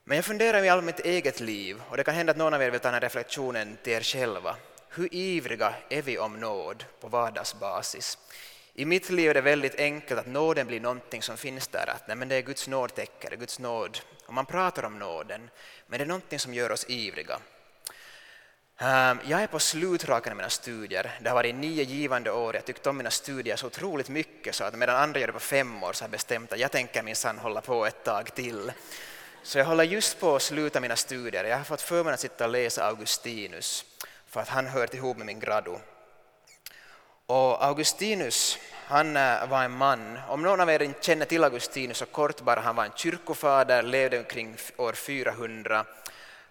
Men 0.05 0.17
jag 0.17 0.25
funderar 0.25 0.65
i 0.65 0.69
all 0.69 0.83
mitt 0.83 1.01
eget 1.01 1.41
liv, 1.41 1.83
och 1.89 1.97
det 1.97 2.05
kan 2.05 2.15
hända 2.15 2.31
att 2.31 2.37
någon 2.37 2.55
av 2.55 2.63
er 2.63 2.71
vill 2.71 2.81
ta 2.81 2.89
den 2.89 2.95
här 2.95 3.01
reflektionen 3.01 3.79
till 3.83 3.93
er 3.93 4.01
själva. 4.01 4.57
hur 4.89 5.15
ivriga 5.15 5.75
är 5.89 6.03
vi 6.03 6.19
om 6.19 6.41
nåd 6.41 6.85
på 7.01 7.09
vardagsbasis? 7.09 8.19
I 8.77 8.85
mitt 8.85 9.11
liv 9.11 9.31
är 9.31 9.35
det 9.35 9.41
väldigt 9.41 9.75
enkelt 9.75 10.21
att 10.21 10.27
nåden 10.27 10.67
blir 10.67 10.81
någonting 10.81 11.23
som 11.23 11.37
finns 11.37 11.69
där, 11.69 11.91
att 11.91 12.09
nej, 12.09 12.17
men 12.17 12.29
det 12.29 12.35
är 12.35 12.43
Guds 12.43 12.69
nåd 12.69 12.95
täcker, 12.95 13.37
Guds 13.37 13.59
nåd. 13.59 13.99
Och 14.27 14.35
man 14.35 14.47
pratar 14.47 14.85
om 14.85 14.99
nåden, 14.99 15.51
men 15.87 15.99
det 15.99 16.05
är 16.05 16.07
någonting 16.07 16.39
som 16.39 16.55
gör 16.55 16.73
oss 16.73 16.85
ivriga. 16.89 17.39
Ehm, 18.79 19.19
jag 19.25 19.43
är 19.43 19.47
på 19.47 19.59
slutrakan 19.59 20.33
i 20.33 20.37
mina 20.37 20.51
studier. 20.51 21.19
Det 21.21 21.29
har 21.29 21.35
varit 21.35 21.55
nio 21.55 21.83
givande 21.83 22.31
år. 22.31 22.55
Jag 22.55 22.65
tyckte 22.65 22.91
om 22.91 22.97
mina 22.97 23.11
studier 23.11 23.57
så 23.57 23.67
otroligt 23.67 24.09
mycket 24.09 24.55
så 24.55 24.65
att 24.65 24.75
medan 24.75 24.97
andra 24.97 25.21
gör 25.21 25.27
det 25.27 25.33
på 25.33 25.41
fem 25.41 25.83
år 25.83 25.93
så 25.93 26.03
har 26.03 26.09
jag 26.09 26.13
bestämt 26.13 26.53
att 26.53 26.59
jag 26.59 26.71
tänker 26.73 27.03
minsann 27.03 27.39
hålla 27.39 27.61
på 27.61 27.87
ett 27.87 28.05
tag 28.05 28.35
till. 28.35 28.73
Så 29.43 29.59
jag 29.59 29.65
håller 29.65 29.85
just 29.85 30.21
på 30.21 30.37
att 30.37 30.43
sluta 30.43 30.81
mina 30.81 30.97
studier. 30.97 31.45
Jag 31.45 31.57
har 31.57 31.65
fått 31.65 31.83
förmånen 31.83 32.15
att 32.15 32.21
sitta 32.21 32.45
och 32.45 32.51
läsa 32.51 32.85
Augustinus 32.85 33.85
för 34.29 34.41
att 34.41 34.49
han 34.49 34.67
hör 34.67 34.95
ihop 34.95 35.17
med 35.17 35.27
min 35.27 35.41
gradu. 35.41 35.77
Och 37.27 37.65
Augustinus 37.65 38.59
han 38.87 39.17
eh, 39.17 39.49
var 39.49 39.65
en 39.65 39.73
man, 39.73 40.19
om 40.29 40.43
någon 40.43 40.61
av 40.61 40.71
er 40.71 40.83
inte 40.83 41.05
känner 41.05 41.27
till 41.27 41.45
Augustinus 41.45 41.99
så 41.99 42.07
kort 42.07 42.41
bara, 42.41 42.61
han 42.61 42.77
var 42.77 42.85
en 42.85 42.93
kyrkofader, 42.97 43.83
levde 43.83 44.19
omkring 44.19 44.57
år 44.77 44.93
400 44.93 45.87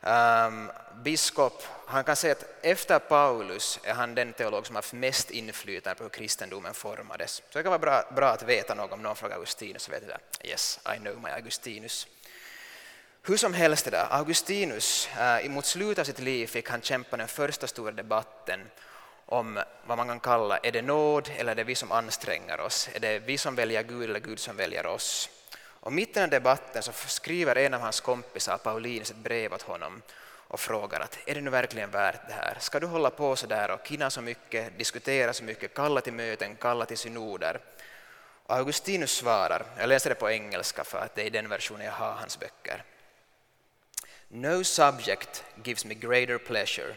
Um, 0.05 0.09
ehm, 0.09 0.71
biskop, 1.03 1.63
han 1.85 2.03
kan 2.03 2.15
säga 2.15 2.31
att 2.31 2.45
efter 2.61 2.99
Paulus 2.99 3.79
är 3.83 3.93
han 3.93 4.15
den 4.15 4.33
teolog 4.33 4.67
som 4.67 4.75
har 4.75 4.81
haft 4.81 4.93
mest 4.93 5.31
inflytande 5.31 5.95
på 5.95 6.03
hur 6.03 6.09
kristendomen 6.09 6.73
formades. 6.73 7.41
Så 7.49 7.57
det 7.57 7.63
kan 7.63 7.69
vara 7.69 7.79
bra, 7.79 8.03
bra 8.15 8.29
att 8.29 8.43
veta 8.43 8.73
något 8.73 8.91
om 8.91 9.01
någon 9.01 9.15
frågar 9.15 9.35
Augustinus 9.35 9.83
så 9.83 9.91
vet 9.91 10.07
det. 10.07 10.47
yes, 10.47 10.79
I 10.95 10.99
know 10.99 11.21
my 11.21 11.29
Augustinus. 11.29 12.07
Hur 13.21 13.37
som 13.37 13.53
helst, 13.53 13.85
det 13.85 13.91
där, 13.91 14.07
Augustinus, 14.09 15.09
eh, 15.19 15.45
uh, 15.45 15.51
mot 15.51 15.65
slutet 15.65 15.99
av 15.99 16.03
sitt 16.03 16.19
liv 16.19 16.47
fick 16.47 16.69
han 16.69 16.81
kämpa 16.81 17.17
den 17.17 17.27
första 17.27 17.67
stora 17.67 17.91
debatten 17.91 18.59
om 19.33 19.59
vad 19.85 19.97
man 19.97 20.07
kan 20.07 20.19
kalla, 20.19 20.57
är 20.57 20.71
det 20.71 20.81
nåd 20.81 21.29
eller 21.37 21.51
är 21.51 21.55
det 21.55 21.63
vi 21.63 21.75
som 21.75 21.91
anstränger 21.91 22.59
oss? 22.59 22.89
Är 22.93 22.99
det 22.99 23.19
vi 23.19 23.37
som 23.37 23.55
väljer 23.55 23.83
Gud 23.83 24.09
eller 24.09 24.19
Gud 24.19 24.39
som 24.39 24.57
väljer 24.57 24.85
oss? 24.85 25.29
Och 25.57 25.93
mitt 25.93 26.09
i 26.09 26.19
den 26.19 26.29
debatten 26.29 26.83
så 26.83 26.91
skriver 26.91 27.57
en 27.57 27.73
av 27.73 27.81
hans 27.81 28.01
kompisar, 28.01 28.57
Paulinus, 28.57 29.11
ett 29.11 29.17
brev 29.17 29.53
åt 29.53 29.61
honom 29.61 30.01
och 30.47 30.59
frågar 30.59 30.99
att 30.99 31.17
är 31.25 31.35
det 31.35 31.41
nu 31.41 31.49
verkligen 31.49 31.91
värt 31.91 32.27
det 32.27 32.33
här? 32.33 32.57
Ska 32.59 32.79
du 32.79 32.87
hålla 32.87 33.09
på 33.09 33.35
så 33.35 33.47
där 33.47 33.71
och 33.71 33.87
kinna 33.87 34.09
så 34.09 34.21
mycket, 34.21 34.77
diskutera 34.77 35.33
så 35.33 35.43
mycket, 35.43 35.73
kalla 35.73 36.01
till 36.01 36.13
möten, 36.13 36.55
kalla 36.55 36.85
till 36.85 36.97
synoder? 36.97 37.59
Och 38.45 38.55
Augustinus 38.55 39.11
svarar, 39.11 39.65
jag 39.77 39.89
läser 39.89 40.09
det 40.09 40.15
på 40.15 40.29
engelska 40.29 40.83
för 40.83 40.97
att 40.97 41.15
det 41.15 41.27
är 41.27 41.29
den 41.29 41.49
versionen 41.49 41.85
jag 41.85 41.93
har 41.93 42.11
hans 42.11 42.39
böcker. 42.39 42.83
No 44.27 44.63
subject 44.63 45.43
gives 45.63 45.85
me 45.85 45.93
greater 45.93 46.37
pleasure, 46.37 46.95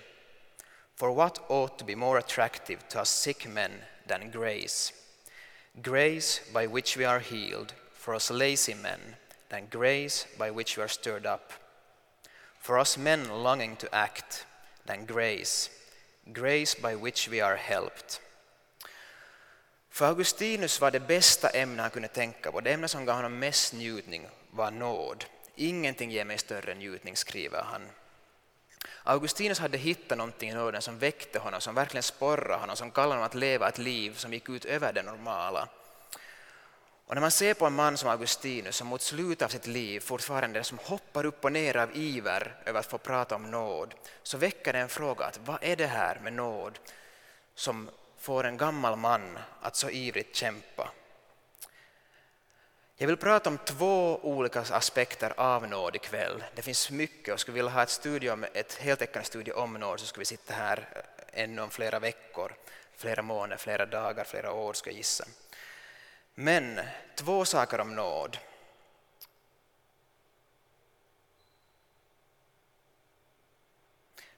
for 0.97 1.13
what 1.13 1.39
ought 1.49 1.79
to 1.79 1.85
be 1.85 1.95
more 1.95 2.19
attractive 2.19 2.89
to 2.89 3.01
us 3.01 3.11
sick 3.11 3.47
men 3.49 3.71
than 4.07 4.31
grace? 4.31 4.93
Grace 5.83 6.41
by 6.55 6.67
which 6.67 6.97
we 6.97 7.05
are 7.05 7.21
healed, 7.21 7.75
for 7.93 8.15
us 8.15 8.31
lazy 8.31 8.75
men 8.75 9.01
than 9.51 9.69
grace 9.71 10.27
by 10.39 10.51
which 10.51 10.77
we 10.77 10.83
are 10.83 10.89
stirred 10.89 11.27
up. 11.27 11.53
For 12.59 12.79
us 12.79 12.97
men 12.97 13.29
longing 13.29 13.77
to 13.77 13.95
act 13.95 14.47
than 14.87 15.05
grace, 15.05 15.69
grace 16.33 16.75
by 16.75 16.95
which 16.95 17.29
we 17.29 17.43
are 17.43 17.57
helped. 17.57 18.21
För 19.91 20.07
Augustinus 20.07 20.81
var 20.81 20.91
det 20.91 21.01
bästa 21.01 21.49
ämne 21.49 21.83
han 21.83 21.91
kunde 21.91 22.09
tänka 22.09 22.53
på, 22.53 22.61
det 22.61 22.73
ämne 22.73 22.89
som 22.89 23.05
gav 23.05 23.17
honom 23.17 23.39
mest 23.39 23.73
njutning 23.73 24.29
var 24.51 24.71
nåd. 24.71 25.25
Ingenting 25.55 26.11
ger 26.11 26.25
mig 26.25 26.39
större 26.39 26.75
njutning, 26.75 27.17
skriver 27.17 27.63
han. 27.63 27.83
Augustinus 29.09 29.59
hade 29.59 29.79
hittat 29.79 30.19
någonting 30.19 30.51
i 30.51 30.55
nåden 30.55 30.83
som 30.83 30.99
väckte 30.99 31.39
honom, 31.39 31.61
som 31.61 31.75
verkligen 31.75 32.03
sporrade 32.03 32.61
honom, 32.61 32.77
som 32.77 32.91
kallade 32.91 33.13
honom 33.15 33.27
att 33.27 33.35
leva 33.35 33.69
ett 33.69 33.79
liv 33.79 34.15
som 34.15 34.33
gick 34.33 34.49
ut 34.49 34.65
över 34.65 34.93
det 34.93 35.03
normala. 35.03 35.69
Och 37.07 37.15
när 37.15 37.21
man 37.21 37.31
ser 37.31 37.55
på 37.55 37.67
en 37.67 37.73
man 37.73 37.97
som 37.97 38.11
Augustinus 38.11 38.77
som 38.77 38.87
mot 38.87 39.03
slutet 39.03 39.43
av 39.43 39.49
sitt 39.49 39.67
liv 39.67 40.01
fortfarande 40.01 40.65
som 40.65 40.79
hoppar 40.79 41.27
upp 41.27 41.45
och 41.45 41.53
ner 41.53 41.77
av 41.77 41.97
iver 41.97 42.55
över 42.65 42.81
att 42.81 42.87
få 42.87 42.99
prata 42.99 43.35
om 43.35 43.51
nåd, 43.51 43.95
så 44.23 44.39
väcker 44.39 44.73
det 44.73 44.79
en 44.79 44.89
fråga 44.89 45.25
att 45.25 45.41
vad 45.45 45.59
är 45.61 45.77
det 45.77 45.87
här 45.87 46.21
med 46.23 46.33
nåd 46.33 46.79
som 47.55 47.91
får 48.19 48.45
en 48.45 48.57
gammal 48.57 48.97
man 48.97 49.39
att 49.61 49.77
så 49.77 49.91
ivrigt 49.91 50.37
kämpa? 50.37 50.91
Jag 52.99 53.07
vill 53.07 53.17
prata 53.17 53.51
om 53.51 53.59
två 53.59 54.19
olika 54.23 54.61
aspekter 54.61 55.33
av 55.37 55.69
nåd 55.69 55.97
ikväll. 55.97 56.45
Det 56.55 56.63
finns 56.63 56.91
mycket 56.91 57.35
och 57.35 57.41
skulle 57.41 57.55
vi 57.55 57.59
vilja 57.59 57.73
ha 57.73 57.83
ett, 57.83 57.91
studium, 57.91 58.45
ett 58.53 58.75
heltäckande 58.75 59.27
studie 59.27 59.53
om 59.53 59.75
nåd 59.75 60.01
så 60.01 60.07
skulle 60.07 60.21
vi 60.21 60.25
sitta 60.25 60.55
här 60.55 60.89
eh, 60.95 61.43
ännu 61.43 61.63
om 61.63 61.71
flera 61.71 61.99
veckor, 61.99 62.55
flera 62.97 63.23
månader, 63.23 63.57
flera 63.57 63.87
dagar, 63.87 64.25
flera 64.25 64.53
år 64.53 64.73
ska 64.73 64.91
jag 64.91 64.97
gissa. 64.97 65.25
Men 66.35 66.81
två 67.15 67.45
saker 67.45 67.81
om 67.81 67.95
nåd. 67.95 68.39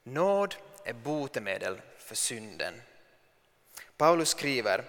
Nåd 0.03 0.55
är 0.83 0.93
botemedel 0.93 1.81
för 1.97 2.15
synden. 2.15 2.81
Paulus 3.97 4.29
skriver, 4.29 4.83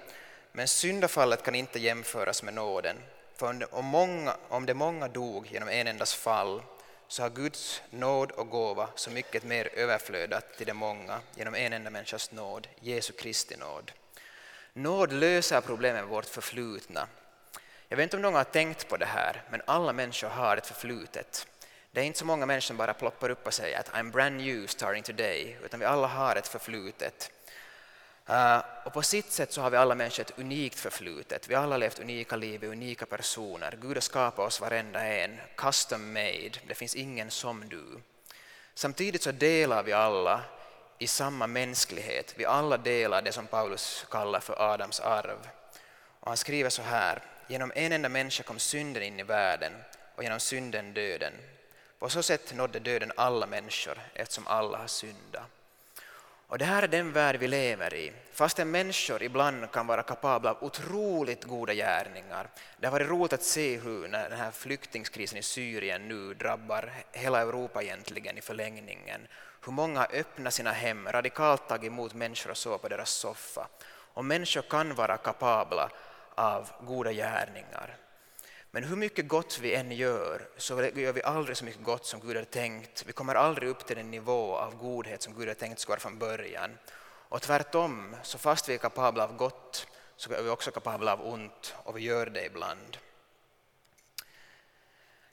men 0.53 0.69
syndafallet 0.69 1.43
kan 1.43 1.55
inte 1.55 1.79
jämföras 1.79 2.43
med 2.43 2.55
nåden, 2.55 2.97
för 3.41 3.75
om, 3.75 3.85
många, 3.85 4.37
om 4.49 4.67
de 4.67 4.75
många 4.75 5.09
dog 5.09 5.47
genom 5.47 5.69
en 5.69 5.87
endas 5.87 6.15
fall 6.15 6.63
så 7.09 7.23
har 7.23 7.31
Guds 7.31 7.83
nåd 7.91 8.31
och 8.31 8.49
gåva 8.49 8.89
så 8.95 9.11
mycket 9.11 9.45
mer 9.45 9.69
överflödat 9.75 10.57
till 10.57 10.67
de 10.67 10.75
många 10.75 11.21
genom 11.35 11.55
en 11.55 11.73
enda 11.73 11.91
människas 11.91 12.33
nåd, 12.33 12.69
Jesu 12.81 13.13
Kristi 13.13 13.57
nåd. 13.57 13.93
Nåd 14.73 15.13
löser 15.13 15.61
problemen 15.61 16.01
med 16.01 16.11
vårt 16.11 16.25
förflutna. 16.25 17.07
Jag 17.89 17.97
vet 17.97 18.05
inte 18.05 18.17
om 18.17 18.23
någon 18.23 18.35
har 18.35 18.45
tänkt 18.45 18.89
på 18.89 18.97
det 18.97 19.07
här, 19.07 19.43
men 19.51 19.63
alla 19.65 19.93
människor 19.93 20.29
har 20.29 20.57
ett 20.57 20.67
förflutet. 20.67 21.47
Det 21.93 22.01
är 22.01 22.05
inte 22.05 22.19
så 22.19 22.25
många 22.25 22.47
människor 22.47 22.67
som 22.67 22.77
bara 22.77 22.95
ploppar 22.95 23.31
upp 23.31 23.47
och 23.47 23.55
säger 23.55 23.79
att 23.79 23.89
I'm 23.89 24.11
brand 24.11 24.37
new 24.37 24.67
starting 24.67 25.03
today, 25.03 25.57
utan 25.65 25.81
vi 25.81 25.87
alla 25.87 26.07
har 26.07 26.37
ett 26.37 26.49
förflutet. 26.49 27.31
Eh, 28.31 28.63
och 28.85 28.93
på 28.93 29.03
sitt 29.03 29.33
sätt 29.33 29.53
så 29.53 29.61
har 29.61 29.71
vi 29.71 29.77
alla 29.77 29.95
människor 29.95 30.23
ett 30.23 30.39
unikt 30.39 30.79
förflutet. 30.79 31.49
Vi 31.49 31.55
har 31.55 31.63
alla 31.63 31.77
levt 31.77 31.99
unika 31.99 32.37
liv, 32.37 32.65
unika 32.65 33.07
personer. 33.07 33.79
Gud 33.81 33.97
har 33.97 34.01
skapat 34.01 34.47
oss 34.47 34.61
varenda 34.61 35.05
en, 35.05 35.41
custom 35.57 36.13
made. 36.13 36.53
Det 36.69 36.75
finns 36.75 36.95
ingen 36.95 37.31
som 37.31 37.69
du. 37.69 37.85
Samtidigt 38.75 39.23
så 39.23 39.33
delar 39.33 39.83
vi 39.83 39.93
alla 39.93 40.41
i 40.99 41.07
samma 41.07 41.47
mänsklighet. 41.47 42.35
Vi 42.37 42.45
alla 42.45 42.77
delar 42.77 43.23
det 43.23 43.33
som 43.33 43.47
Paulus 43.47 44.07
kallar 44.11 44.41
för 44.41 44.73
Adams 44.73 45.01
arv. 45.01 45.49
Och 46.21 46.29
han 46.29 46.37
skriver 46.37 46.71
så 46.71 46.83
här. 46.83 47.23
Genom 47.49 47.73
en 47.75 47.93
enda 47.93 48.09
människa 48.09 48.43
kom 48.43 48.59
synden 48.59 49.03
in 49.03 49.21
i 49.21 49.23
världen 49.23 49.73
och 50.15 50.23
genom 50.23 50.41
synden 50.41 50.95
döden. 50.95 51.33
På 51.99 52.09
så 52.09 52.23
sätt 52.23 52.55
nådde 52.55 52.79
döden 52.79 53.13
alla 53.17 53.47
människor 53.47 53.99
eftersom 54.15 54.47
alla 54.47 54.79
har 54.79 54.87
syndat. 54.87 55.43
Och 56.51 56.59
det 56.59 56.65
här 56.65 56.83
är 56.83 56.89
den 56.89 57.13
värld 57.13 57.37
vi 57.37 57.49
lever 57.49 57.95
i. 57.95 58.13
Fastän 58.33 58.71
människor 58.71 59.23
ibland 59.23 59.71
kan 59.71 59.87
vara 59.87 60.03
kapabla 60.03 60.51
av 60.51 60.57
otroligt 60.61 61.45
goda 61.45 61.75
gärningar. 61.75 62.49
Det 62.79 62.87
har 62.87 62.93
varit 62.93 63.09
roligt 63.09 63.33
att 63.33 63.43
se 63.43 63.79
hur 63.79 64.09
när 64.09 64.31
den 64.31 64.39
här 64.39 64.51
flyktingkrisen 64.51 65.39
i 65.39 65.43
Syrien 65.43 66.09
nu 66.09 66.35
drabbar 66.35 66.93
hela 67.13 67.41
Europa 67.41 67.83
egentligen 67.83 68.39
i 68.39 68.41
förlängningen. 68.41 69.21
Hur 69.65 69.73
många 69.73 70.05
öppnar 70.05 70.51
sina 70.51 70.73
hem, 70.73 71.09
radikalt 71.09 71.69
tagit 71.69 71.93
emot 71.93 72.15
människor 72.15 72.51
och 72.51 72.57
så 72.57 72.79
på 72.79 72.89
deras 72.89 73.11
soffa. 73.11 73.69
Och 74.15 74.25
människor 74.25 74.63
kan 74.63 74.95
vara 74.95 75.17
kapabla 75.17 75.91
av 76.35 76.71
goda 76.81 77.13
gärningar. 77.13 77.97
Men 78.71 78.85
hur 78.85 78.97
mycket 78.97 79.29
gott 79.29 79.59
vi 79.59 79.75
än 79.75 79.93
gör 79.93 80.49
så 80.57 80.83
gör 80.83 81.13
vi 81.13 81.23
aldrig 81.23 81.57
så 81.57 81.65
mycket 81.65 81.83
gott 81.83 82.07
som 82.07 82.21
Gud 82.21 82.37
har 82.37 82.45
tänkt. 82.45 83.05
Vi 83.07 83.13
kommer 83.13 83.35
aldrig 83.35 83.69
upp 83.69 83.87
till 83.87 83.97
den 83.97 84.11
nivå 84.11 84.57
av 84.57 84.77
godhet 84.77 85.23
som 85.23 85.35
Gud 85.35 85.49
har 85.49 85.55
tänkt 85.55 85.81
ska 85.81 85.91
vara 85.91 86.01
från 86.01 86.19
början. 86.19 86.71
Och 87.03 87.43
tvärtom, 87.43 88.17
så 88.23 88.39
fast 88.39 88.69
vi 88.69 88.75
är 88.75 88.79
kapabla 88.79 89.25
av 89.25 89.37
gott 89.37 89.87
så 90.17 90.33
är 90.33 90.43
vi 90.43 90.49
också 90.49 90.71
kapabla 90.71 91.13
av 91.13 91.27
ont 91.27 91.75
och 91.77 91.97
vi 91.97 92.01
gör 92.01 92.27
det 92.27 92.45
ibland. 92.45 92.97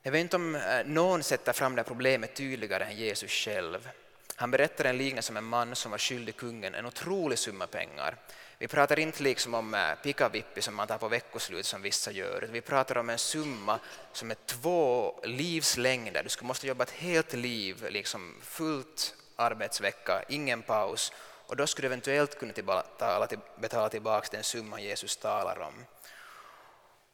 Jag 0.01 0.11
vet 0.11 0.21
inte 0.21 0.35
om 0.35 0.55
eh, 0.55 0.85
någon 0.85 1.23
sätter 1.23 1.53
fram 1.53 1.75
det 1.75 1.81
här 1.81 1.87
problemet 1.87 2.35
tydligare 2.35 2.83
än 2.83 2.95
Jesus 2.95 3.31
själv. 3.31 3.89
Han 4.35 4.51
berättar 4.51 4.85
en 4.85 4.97
liknelse 4.97 5.31
om 5.31 5.37
en 5.37 5.43
man 5.43 5.75
som 5.75 5.91
var 5.91 5.97
skyldig 5.97 6.35
kungen 6.35 6.75
en 6.75 6.85
otrolig 6.85 7.39
summa 7.39 7.67
pengar. 7.67 8.17
Vi 8.59 8.67
pratar 8.67 8.99
inte 8.99 9.23
liksom 9.23 9.53
om 9.53 9.73
eh, 9.73 9.95
pikavippi 10.03 10.61
som 10.61 10.75
man 10.75 10.87
tar 10.87 10.97
på 10.97 11.07
veckoslut 11.07 11.65
som 11.65 11.81
vissa 11.81 12.11
gör. 12.11 12.49
Vi 12.51 12.61
pratar 12.61 12.97
om 12.97 13.09
en 13.09 13.17
summa 13.17 13.79
som 14.13 14.31
är 14.31 14.37
två 14.45 15.19
livslängder. 15.23 16.23
Du 16.23 16.45
måste 16.45 16.67
jobba 16.67 16.83
ett 16.83 16.91
helt 16.91 17.33
liv, 17.33 17.87
liksom 17.89 18.35
fullt 18.41 19.15
arbetsvecka, 19.35 20.23
ingen 20.29 20.61
paus. 20.61 21.11
Och 21.47 21.55
då 21.55 21.67
skulle 21.67 21.87
du 21.87 21.93
eventuellt 21.93 22.39
kunna 22.39 22.83
betala 23.57 23.89
tillbaka 23.89 24.27
den 24.31 24.43
summa 24.43 24.81
Jesus 24.81 25.17
talar 25.17 25.59
om. 25.59 25.85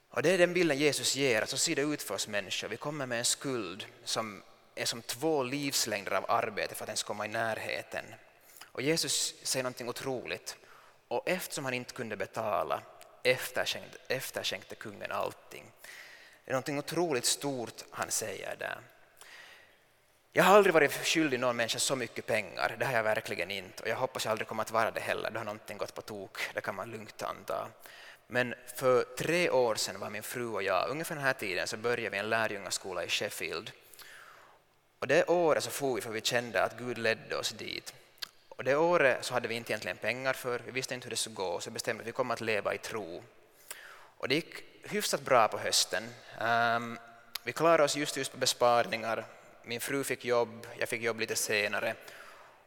Och 0.10 0.22
det 0.22 0.32
är 0.32 0.38
den 0.38 0.54
bilden 0.54 0.78
Jesus 0.78 1.16
ger, 1.16 1.42
att 1.42 1.50
så 1.50 1.58
ser 1.58 1.76
det 1.76 1.82
ut 1.82 2.04
för 2.04 2.16
oss 2.16 2.28
människor. 2.28 2.68
Vi 2.68 2.78
kommer 2.78 3.06
med 3.06 3.20
en 3.20 3.26
skuld 3.26 3.86
som 4.04 4.44
är 4.76 4.86
som 4.86 5.02
två 5.02 5.44
livslängder 5.44 6.12
av 6.12 6.32
arbete 6.32 6.76
för 6.76 6.84
att 6.84 6.90
ens 6.90 7.04
komma 7.04 7.26
i 7.26 7.30
närheten. 7.30 8.06
Och 8.66 8.82
Jesus 8.82 9.36
säger 9.44 9.64
någonting 9.64 9.90
otroligt. 9.90 10.58
Och 11.08 11.30
eftersom 11.30 11.66
han 11.66 11.74
inte 11.74 11.94
kunde 11.94 12.16
betala 12.18 12.82
efterskänkte, 13.24 13.98
efterskänkte 14.08 14.76
kungen 14.76 15.12
allting. 15.12 15.72
Det 16.46 16.52
är 16.52 16.56
något 16.56 16.70
otroligt 16.70 17.26
stort 17.26 17.84
han 17.92 18.12
säger 18.12 18.56
där. 18.56 18.80
Jag 20.36 20.44
har 20.44 20.56
aldrig 20.56 20.74
varit 20.74 20.92
skyldig 20.92 21.40
någon 21.40 21.56
människa 21.56 21.80
så 21.80 21.96
mycket 21.96 22.26
pengar, 22.26 22.76
det 22.80 22.86
har 22.86 22.94
jag 22.94 23.04
verkligen 23.04 23.52
inte 23.52 23.84
och 23.84 23.90
jag 23.90 23.96
hoppas 23.96 24.26
jag 24.26 24.32
aldrig 24.32 24.48
kommer 24.48 24.62
att 24.62 24.72
vara 24.72 24.92
det 24.92 25.00
heller, 25.00 25.32
då 25.32 25.40
har 25.40 25.46
någonting 25.46 25.78
gått 25.78 25.96
på 25.96 26.02
tok, 26.02 26.38
det 26.54 26.62
kan 26.62 26.76
man 26.76 26.92
lugnt 26.92 27.24
anta. 27.24 27.68
Men 28.28 28.56
för 28.76 29.04
tre 29.18 29.50
år 29.50 29.76
sedan 29.76 30.00
var 30.00 30.10
min 30.10 30.24
fru 30.24 30.48
och 30.48 30.64
jag, 30.64 30.90
ungefär 30.90 31.16
den 31.16 31.24
här 31.24 31.34
tiden, 31.34 31.68
så 31.68 31.78
började 31.78 32.10
vi 32.10 32.18
en 32.18 32.30
lärjungaskola 32.30 33.04
i 33.04 33.10
Sheffield. 33.10 33.72
Och 35.00 35.08
det 35.08 35.26
året 35.26 35.64
så 35.64 35.70
for 35.70 35.96
vi 35.96 36.02
för 36.02 36.12
vi 36.12 36.22
kände 36.22 36.64
att 36.64 36.78
Gud 36.78 36.98
ledde 36.98 37.38
oss 37.38 37.52
dit. 37.52 37.94
Och 38.56 38.64
det 38.64 38.76
året 38.76 39.26
så 39.26 39.34
hade 39.34 39.48
vi 39.48 39.56
inte 39.56 39.72
egentligen 39.72 39.98
pengar 39.98 40.34
för, 40.34 40.62
vi 40.66 40.72
visste 40.72 40.94
inte 40.94 41.06
hur 41.06 41.10
det 41.10 41.16
skulle 41.16 41.36
gå, 41.36 41.60
så 41.60 41.72
bestämde 41.72 42.02
att 42.02 42.08
vi 42.08 42.12
kommer 42.12 42.34
att 42.34 42.42
leva 42.42 42.74
i 42.74 42.78
tro. 42.78 43.24
Och 44.18 44.28
det 44.28 44.36
gick 44.36 44.64
hyfsat 44.84 45.22
bra 45.22 45.48
på 45.48 45.58
hösten. 45.58 46.04
Um, 46.42 47.00
vi 47.44 47.52
klarade 47.54 47.84
oss 47.84 47.96
just, 47.96 48.18
just 48.18 48.32
på 48.32 48.38
besparingar, 48.38 49.26
min 49.64 49.82
fru 49.82 50.04
fick 50.04 50.26
jobb, 50.26 50.68
jag 50.78 50.90
fick 50.90 51.02
jobb 51.02 51.20
lite 51.20 51.36
senare. 51.36 51.96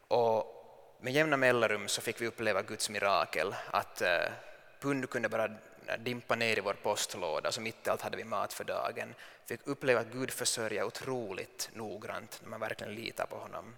Och 0.09 0.53
med 1.01 1.13
jämna 1.13 1.37
mellanrum 1.37 1.89
så 1.89 2.01
fick 2.01 2.21
vi 2.21 2.27
uppleva 2.27 2.63
Guds 2.63 2.91
mirakel, 2.91 3.55
att 3.71 4.03
uh, 4.03 4.33
pund 4.81 5.11
kunde 5.11 5.29
bara 5.29 5.51
dimpa 5.99 6.37
ner 6.37 6.59
i 6.59 6.61
vår 6.61 6.75
postlåda, 6.75 7.53
så 7.53 7.61
mitt 7.61 7.87
i 7.87 7.91
allt 7.91 8.03
hade 8.03 8.17
vi 8.17 8.25
mat 8.25 8.53
för 8.53 8.65
dagen. 8.65 9.15
Fick 9.47 9.61
uppleva 9.65 10.01
att 10.01 10.13
Gud 10.13 10.31
försörjer 10.31 10.85
otroligt 10.85 11.71
noggrant 11.73 12.41
när 12.43 12.51
man 12.51 12.61
verkligen 12.61 12.95
litar 12.95 13.27
på 13.27 13.37
honom. 13.37 13.75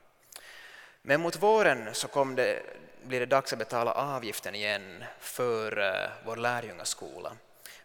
Men 1.08 1.20
mot 1.20 1.42
våren 1.42 1.88
så 1.92 2.08
kom 2.08 2.34
det, 2.34 2.62
blir 3.02 3.20
det 3.20 3.26
dags 3.26 3.52
att 3.52 3.58
betala 3.58 3.92
avgiften 3.92 4.54
igen 4.54 5.04
för 5.20 5.78
eh, 5.78 6.10
vår 6.24 6.36
lärjungaskola. 6.36 7.32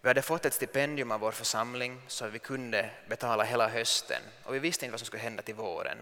Vi 0.02 0.08
hade 0.08 0.22
fått 0.22 0.46
ett 0.46 0.54
stipendium 0.54 1.12
av 1.12 1.20
vår 1.20 1.32
församling 1.32 2.02
så 2.08 2.26
att 2.26 2.32
vi 2.32 2.40
kunde 2.40 2.90
betala 3.10 3.44
hela 3.44 3.68
hösten 3.70 4.22
och 4.44 4.56
vi 4.56 4.60
visste 4.60 4.86
inte 4.86 4.92
vad 4.92 5.00
som 5.00 5.06
skulle 5.06 5.24
hända 5.24 5.44
till 5.44 5.56
våren. 5.56 5.98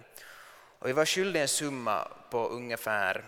Och 0.80 0.88
vi 0.88 0.94
var 0.94 1.06
skyldiga 1.06 1.42
en 1.42 1.48
summa 1.48 2.08
på 2.32 2.48
ungefär 2.48 3.24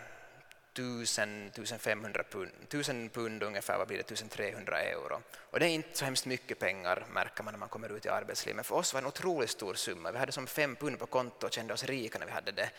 1000, 0.74 1.48
1500 1.48 2.24
pund, 2.32 2.52
1000 2.64 3.10
pund 3.10 3.44
ungefär, 3.44 3.78
vad 3.78 3.88
blir 3.88 3.98
det, 3.98 4.12
1300 4.12 4.80
euro. 4.80 5.22
Och 5.52 5.60
det 5.60 5.66
är 5.66 5.70
inte 5.70 5.98
så 5.98 6.06
hemskt 6.06 6.26
mycket 6.26 6.60
pengar 6.60 7.06
märker 7.14 7.44
man 7.44 7.54
när 7.54 7.60
man 7.60 7.70
kommer 7.70 7.90
ut 7.90 8.06
i 8.06 8.10
arbetslivet, 8.10 8.56
men 8.56 8.66
för 8.66 8.76
oss 8.76 8.94
var 8.94 9.02
det 9.02 9.06
en 9.06 9.08
otroligt 9.08 9.50
stor 9.50 9.74
summa. 9.74 10.12
Vi 10.12 10.18
hade 10.18 10.32
som 10.32 10.48
fem 10.48 10.76
pund 10.76 11.00
på 11.00 11.06
kontot 11.06 11.44
och 11.44 11.54
kände 11.54 11.74
oss 11.74 11.84
rika 11.84 12.20
när 12.20 12.26
vi 12.26 12.32
hade 12.32 12.52
det. 12.52 12.70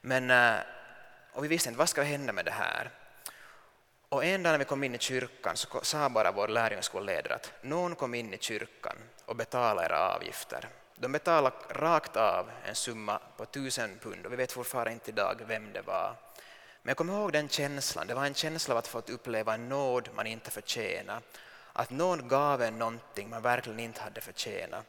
Men, 0.00 0.30
eh, 0.30 0.60
och 1.32 1.44
vi 1.44 1.48
visste 1.48 1.68
inte 1.68 1.78
vad 1.78 1.88
ska 1.88 2.02
hända 2.02 2.32
med 2.32 2.44
det 2.44 2.50
här. 2.50 2.90
Och 4.08 4.24
en 4.24 4.42
dag 4.42 4.50
när 4.50 4.58
vi 4.58 4.64
kom 4.64 4.84
in 4.84 4.94
i 4.94 4.98
kyrkan 4.98 5.56
så 5.56 5.80
sa 5.82 6.08
bara 6.08 6.32
vår 6.32 6.48
lärjungskolledare 6.48 7.34
att 7.34 7.52
någon 7.62 7.94
kom 7.94 8.14
in 8.14 8.34
i 8.34 8.38
kyrkan 8.38 8.96
och 9.24 9.36
betalade 9.36 9.86
era 9.86 10.14
avgifter. 10.14 10.68
De 10.94 11.12
betalade 11.12 11.56
rakt 11.70 12.16
av 12.16 12.50
en 12.64 12.74
summa 12.74 13.20
på 13.36 13.44
tusen 13.44 13.98
pund 13.98 14.26
och 14.26 14.32
vi 14.32 14.36
vet 14.36 14.52
fortfarande 14.52 14.92
inte 14.92 15.10
idag 15.10 15.42
vem 15.46 15.72
det 15.72 15.82
var. 15.82 16.16
Men 16.82 16.90
jag 16.90 16.96
kommer 16.96 17.12
ihåg 17.12 17.32
den 17.32 17.48
känslan, 17.48 18.06
det 18.06 18.14
var 18.14 18.26
en 18.26 18.34
känsla 18.34 18.74
av 18.74 18.78
att 18.78 18.86
få 18.86 18.98
uppleva 18.98 19.54
en 19.54 19.68
nåd 19.68 20.08
man 20.14 20.26
inte 20.26 20.50
förtjänar. 20.50 21.20
Att 21.72 21.90
någon 21.90 22.28
gav 22.28 22.62
en 22.62 22.78
någonting 22.78 23.30
man 23.30 23.42
verkligen 23.42 23.80
inte 23.80 24.00
hade 24.00 24.20
förtjänat. 24.20 24.84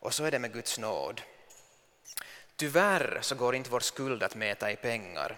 Och 0.00 0.14
så 0.14 0.24
är 0.24 0.30
det 0.30 0.38
med 0.38 0.52
Guds 0.52 0.78
nåd. 0.78 1.22
Tyvärr 2.60 3.18
så 3.22 3.34
går 3.34 3.54
inte 3.54 3.70
vår 3.70 3.80
skuld 3.80 4.22
att 4.22 4.34
mäta 4.34 4.70
i 4.70 4.76
pengar. 4.76 5.36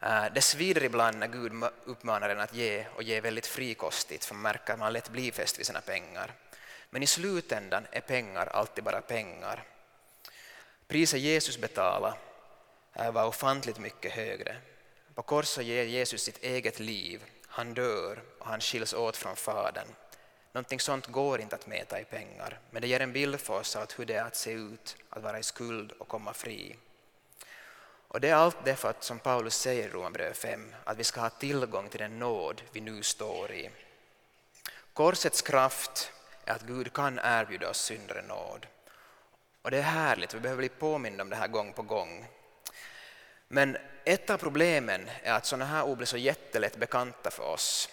Eh, 0.00 0.24
Det 0.34 0.40
svider 0.42 0.84
ibland 0.84 1.18
när 1.18 1.26
Gud 1.26 1.52
uppmanar 1.84 2.28
en 2.28 2.40
att 2.40 2.54
ge 2.54 2.86
och 2.94 3.02
ge 3.02 3.20
väldigt 3.20 3.46
frikostigt 3.46 4.24
för 4.24 4.34
man 4.34 4.42
märker 4.42 4.72
att 4.72 4.78
man 4.78 4.92
lätt 4.92 5.08
blir 5.08 5.32
fäst 5.32 5.58
vid 5.58 5.66
sina 5.66 5.80
pengar. 5.80 6.32
Men 6.90 7.02
i 7.02 7.06
slutändan 7.06 7.86
är 7.90 8.00
pengar 8.00 8.46
alltid 8.46 8.84
bara 8.84 9.00
pengar. 9.00 9.62
Priset 10.86 11.20
Jesus 11.20 11.58
betalade 11.58 12.16
eh, 12.94 13.12
var 13.12 13.26
ofantligt 13.26 13.78
mycket 13.78 14.12
högre. 14.12 14.56
På 15.14 15.22
korset 15.22 15.64
ger 15.64 15.84
Jesus 15.84 16.22
sitt 16.22 16.44
eget 16.44 16.80
liv, 16.80 17.24
han 17.46 17.74
dör 17.74 18.22
och 18.38 18.46
han 18.46 18.60
skiljs 18.60 18.94
åt 18.94 19.16
från 19.16 19.36
Fadern. 19.36 19.88
Någonting 20.58 20.80
sånt 20.80 21.06
går 21.06 21.40
inte 21.40 21.56
att 21.56 21.66
mäta 21.66 22.00
i 22.00 22.04
pengar, 22.04 22.58
men 22.70 22.82
det 22.82 22.88
ger 22.88 23.00
en 23.00 23.12
bild 23.12 23.40
för 23.40 23.54
oss 23.54 23.76
av 23.76 23.86
hur 23.96 24.06
det 24.06 24.14
är 24.14 24.24
att 24.24 24.36
se 24.36 24.52
ut, 24.52 24.96
att 25.10 25.22
vara 25.22 25.38
i 25.38 25.42
skuld 25.42 25.92
och 25.92 26.08
komma 26.08 26.32
fri. 26.32 26.76
Och 28.08 28.20
det 28.20 28.28
är 28.28 28.34
allt 28.34 28.64
det 28.64 28.76
för 28.76 28.90
att, 28.90 29.04
som 29.04 29.18
Paulus 29.18 29.54
säger 29.54 29.88
i 29.88 29.92
Romarbrevet 29.92 30.36
5, 30.36 30.74
att 30.84 30.96
vi 30.96 31.04
ska 31.04 31.20
ha 31.20 31.30
tillgång 31.30 31.88
till 31.88 32.00
den 32.00 32.18
nåd 32.18 32.62
vi 32.72 32.80
nu 32.80 33.02
står 33.02 33.52
i. 33.52 33.70
Korsets 34.92 35.42
kraft 35.42 36.12
är 36.44 36.52
att 36.52 36.62
Gud 36.62 36.92
kan 36.92 37.20
erbjuda 37.22 37.70
oss 37.70 37.80
syndare 37.80 38.22
nåd. 38.22 38.66
Och 39.62 39.70
det 39.70 39.78
är 39.78 39.82
härligt, 39.82 40.34
vi 40.34 40.40
behöver 40.40 40.60
bli 40.60 40.68
påminna 40.68 41.22
om 41.22 41.30
det 41.30 41.36
här 41.36 41.48
gång 41.48 41.72
på 41.72 41.82
gång. 41.82 42.26
Men 43.48 43.76
ett 44.04 44.30
av 44.30 44.38
problemen 44.38 45.10
är 45.22 45.32
att 45.32 45.46
sådana 45.46 45.64
här 45.64 45.84
ord 45.84 45.96
blir 45.96 46.06
så 46.06 46.16
jättelätt 46.16 46.76
bekanta 46.76 47.30
för 47.30 47.42
oss. 47.42 47.88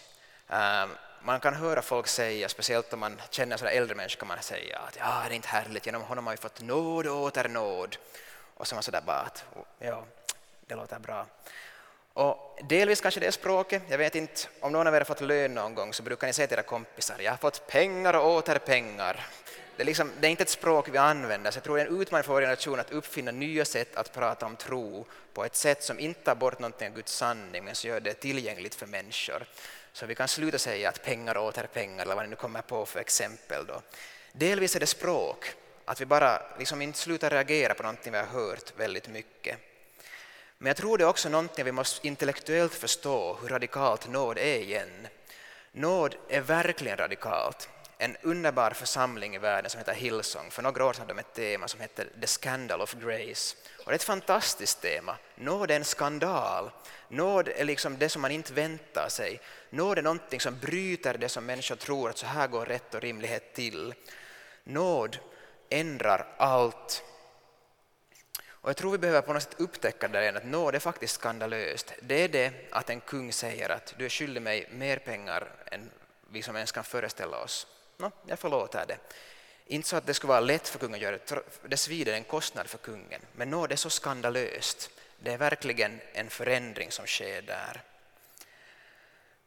Ehm, 0.48 0.90
man 1.26 1.40
kan 1.40 1.54
höra 1.54 1.82
folk 1.82 2.08
säga, 2.08 2.50
speciellt 2.50 2.94
om 2.94 3.00
man 3.00 3.22
känner 3.30 3.58
sådana 3.58 3.76
äldre 3.76 3.96
människor, 3.96 4.20
kan 4.20 4.28
man 4.28 4.42
säga 4.42 4.80
att 4.80 4.98
ja, 5.00 5.24
det 5.28 5.34
är 5.34 5.36
inte 5.36 5.48
härligt, 5.48 5.86
genom 5.86 6.02
honom 6.02 6.28
har 6.28 6.34
vi 6.34 6.38
fått 6.38 6.62
nåd 6.62 7.08
och 7.08 7.24
åter 7.24 7.48
nåd. 7.48 7.98
Och 8.54 8.68
så 8.68 8.76
man 8.76 8.84
sådär 8.84 9.02
bara 9.06 9.20
att 9.20 9.46
oh, 9.56 9.64
ja, 9.80 10.06
det 10.68 10.76
låter 10.76 11.00
bra. 11.00 11.26
Och 12.14 12.60
delvis 12.70 13.02
kanske 13.02 13.20
det 13.20 13.28
är 13.28 13.32
språket, 13.32 13.84
jag 13.90 13.98
vet 13.98 14.16
inte, 14.16 14.42
om 14.60 14.72
någon 14.72 14.88
av 14.88 14.96
er 14.96 15.00
har 15.00 15.06
fått 15.06 15.22
lön 15.22 15.54
någon 15.54 15.76
gång 15.76 15.94
så 15.94 16.04
brukar 16.04 16.28
ni 16.28 16.34
säga 16.34 16.48
till 16.48 16.58
era 16.58 16.64
kompisar, 16.64 17.16
jag 17.20 17.32
har 17.32 17.38
fått 17.38 17.68
pengar 17.68 18.14
och 18.14 18.36
åter 18.36 18.60
pengar. 18.60 19.26
Det 19.76 19.84
är, 19.84 19.86
liksom, 19.86 20.12
det 20.20 20.28
är 20.28 20.32
inte 20.32 20.44
ett 20.44 20.50
språk 20.50 20.90
vi 20.90 20.98
använder, 20.98 21.52
så 21.52 21.58
jag 21.58 21.64
tror 21.64 21.78
det 21.78 21.84
är 21.84 21.88
en 21.88 22.02
utmaning 22.02 22.24
för 22.24 22.34
vår 22.34 22.42
generation 22.42 22.80
att 22.80 22.92
uppfinna 22.92 23.32
nya 23.32 23.66
sätt 23.66 23.96
att 23.96 24.14
prata 24.14 24.46
om 24.46 24.56
tro 24.56 25.06
på 25.34 25.46
ett 25.46 25.56
sätt 25.56 25.84
som 25.84 26.00
inte 26.00 26.22
tar 26.22 26.36
bort 26.36 26.60
någonting 26.60 26.88
av 26.88 26.94
Guds 26.94 27.14
sanning, 27.14 27.64
men 27.64 27.76
som 27.76 27.90
gör 27.90 28.00
det 28.00 28.14
tillgängligt 28.14 28.76
för 28.76 28.86
människor. 28.86 29.46
Så 29.96 30.06
vi 30.06 30.16
kan 30.16 30.28
sluta 30.28 30.58
säga 30.58 30.90
att 30.90 31.04
pengar 31.04 31.38
åter 31.38 31.68
pengar, 31.68 32.04
eller 32.04 32.16
vad 32.16 32.24
ni 32.24 32.30
nu 32.30 32.36
kommer 32.36 32.62
på 32.62 32.86
för 32.86 33.00
exempel. 33.00 33.66
Då. 33.66 33.82
Delvis 34.32 34.76
är 34.76 34.80
det 34.80 34.88
språk, 34.88 35.54
att 35.86 36.02
vi 36.02 36.06
bara 36.06 36.42
liksom 36.60 36.82
inte 36.82 37.00
slutar 37.00 37.30
reagera 37.30 37.74
på 37.74 37.84
någonting 37.84 38.12
vi 38.12 38.18
har 38.18 38.26
hört 38.26 38.74
väldigt 38.78 39.08
mycket. 39.08 39.58
Men 40.58 40.68
jag 40.68 40.78
tror 40.78 40.98
det 40.98 41.04
är 41.04 41.08
också 41.08 41.30
någonting 41.30 41.66
vi 41.66 41.72
måste 41.72 42.08
intellektuellt 42.08 42.74
förstå 42.74 43.38
hur 43.42 43.50
radikalt 43.50 44.08
nåd 44.08 44.38
är 44.38 44.60
igen. 44.60 45.08
Nåd 45.72 46.16
är 46.30 46.42
verkligen 46.42 46.98
radikalt. 46.98 47.70
En 47.98 48.18
underbar 48.22 48.72
församling 48.72 49.36
i 49.36 49.38
världen 49.38 49.70
som 49.70 49.78
heter 49.78 49.94
Hillsong, 49.94 50.52
för 50.52 50.64
några 50.64 50.86
år 50.86 50.94
sedan 50.94 51.02
hade 51.02 51.14
de 51.14 51.20
ett 51.20 51.34
tema 51.34 51.68
som 51.68 51.80
heter 51.80 52.10
The 52.22 52.28
Scandal 52.28 52.82
of 52.82 52.94
Grace. 52.94 53.56
Och 53.80 53.86
det 53.86 53.92
är 53.92 53.96
ett 53.96 54.04
fantastiskt 54.04 54.82
tema. 54.82 55.18
Nåd 55.36 55.72
är 55.72 55.76
en 55.76 55.86
skandal. 55.86 56.72
Nåd 57.08 57.48
är 57.48 57.66
liksom 57.66 57.98
det 57.98 58.10
som 58.10 58.22
man 58.22 58.32
inte 58.32 58.54
väntar 58.54 59.10
sig. 59.10 59.40
Nåd 59.70 59.98
är 59.98 60.02
någonting 60.02 60.40
som 60.40 60.60
bryter 60.60 61.18
det 61.18 61.30
som 61.30 61.46
människor 61.46 61.76
tror 61.76 62.10
att 62.10 62.18
så 62.18 62.26
här 62.26 62.48
går 62.48 62.66
rätt 62.66 62.94
och 62.94 63.02
rimlighet 63.02 63.54
till. 63.54 63.94
Nåd 64.64 65.18
ändrar 65.70 66.28
allt. 66.38 67.04
Och 68.48 68.70
jag 68.70 68.78
tror 68.78 68.92
vi 68.92 68.98
behöver 68.98 69.22
på 69.22 69.34
något 69.34 69.44
sätt 69.44 69.56
upptäcka 69.60 70.08
det 70.08 70.22
igen 70.22 70.38
att 70.38 70.46
nåd 70.46 70.76
är 70.76 70.80
faktiskt 70.80 71.14
skandalöst. 71.14 71.94
Det 72.02 72.24
är 72.24 72.28
det 72.28 72.52
att 72.72 72.90
en 72.90 73.02
kung 73.02 73.34
säger 73.34 73.70
att 73.70 73.94
du 73.98 74.06
är 74.06 74.10
skyldig 74.10 74.42
mig 74.42 74.70
mer 74.72 74.98
pengar 74.98 75.52
än 75.66 75.92
vi 76.30 76.42
som 76.42 76.56
ens 76.56 76.72
kan 76.72 76.84
föreställa 76.84 77.38
oss. 77.38 77.68
No, 77.98 78.12
jag 78.26 78.40
förlåter 78.40 78.86
det. 78.86 78.98
Inte 79.66 79.88
så 79.88 79.96
att 79.96 80.06
det 80.06 80.14
skulle 80.14 80.30
vara 80.30 80.40
lätt 80.40 80.68
för 80.68 80.80
kungen 80.80 80.96
att 80.96 81.02
göra 81.02 81.18
det, 81.18 81.42
det 81.68 81.78
svider 81.78 82.14
en 82.14 82.24
kostnad 82.24 82.68
för 82.68 82.78
kungen. 82.78 83.22
Men 83.36 83.50
nåd 83.50 83.72
är 83.72 83.76
så 83.76 83.90
skandalöst. 83.90 84.90
Det 85.20 85.34
är 85.34 85.38
verkligen 85.38 86.02
en 86.14 86.30
förändring 86.30 86.92
som 86.92 87.06
sker 87.06 87.42
där. 87.42 87.82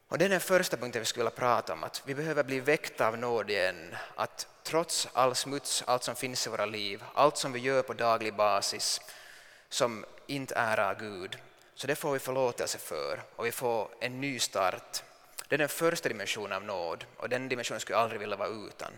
Och 0.08 0.18
det 0.18 0.24
är 0.24 0.28
den 0.28 0.40
första 0.40 0.76
punkten 0.76 1.02
vi 1.02 1.06
skulle 1.06 1.24
vilja 1.24 1.38
prata 1.38 1.72
om, 1.72 1.84
att 1.84 2.02
vi 2.06 2.14
behöver 2.14 2.44
bli 2.44 2.60
väckta 2.60 3.08
av 3.08 3.18
nåd 3.18 3.50
igen. 3.50 3.96
Att 4.14 4.46
trots 4.62 5.08
all 5.12 5.34
smuts, 5.34 5.82
allt 5.86 6.04
som 6.04 6.16
finns 6.16 6.46
i 6.46 6.50
våra 6.50 6.66
liv, 6.66 7.04
allt 7.14 7.36
som 7.36 7.52
vi 7.52 7.60
gör 7.60 7.82
på 7.82 7.92
daglig 7.92 8.34
basis 8.34 9.00
som 9.68 10.04
inte 10.26 10.54
är 10.54 10.78
av 10.78 10.98
Gud, 10.98 11.38
så 11.74 11.86
det 11.86 11.96
får 11.96 12.12
vi 12.12 12.18
förlåtelse 12.18 12.78
för 12.78 13.22
och 13.36 13.46
vi 13.46 13.52
får 13.52 13.88
en 14.00 14.20
ny 14.20 14.38
start. 14.38 15.02
Det 15.48 15.56
är 15.56 15.58
den 15.58 15.68
första 15.68 16.08
dimensionen 16.08 16.52
av 16.52 16.64
nåd 16.64 17.04
och 17.16 17.28
den 17.28 17.48
dimensionen 17.48 17.80
skulle 17.80 17.96
jag 17.96 18.02
aldrig 18.02 18.20
vilja 18.20 18.36
vara 18.36 18.48
utan. 18.48 18.92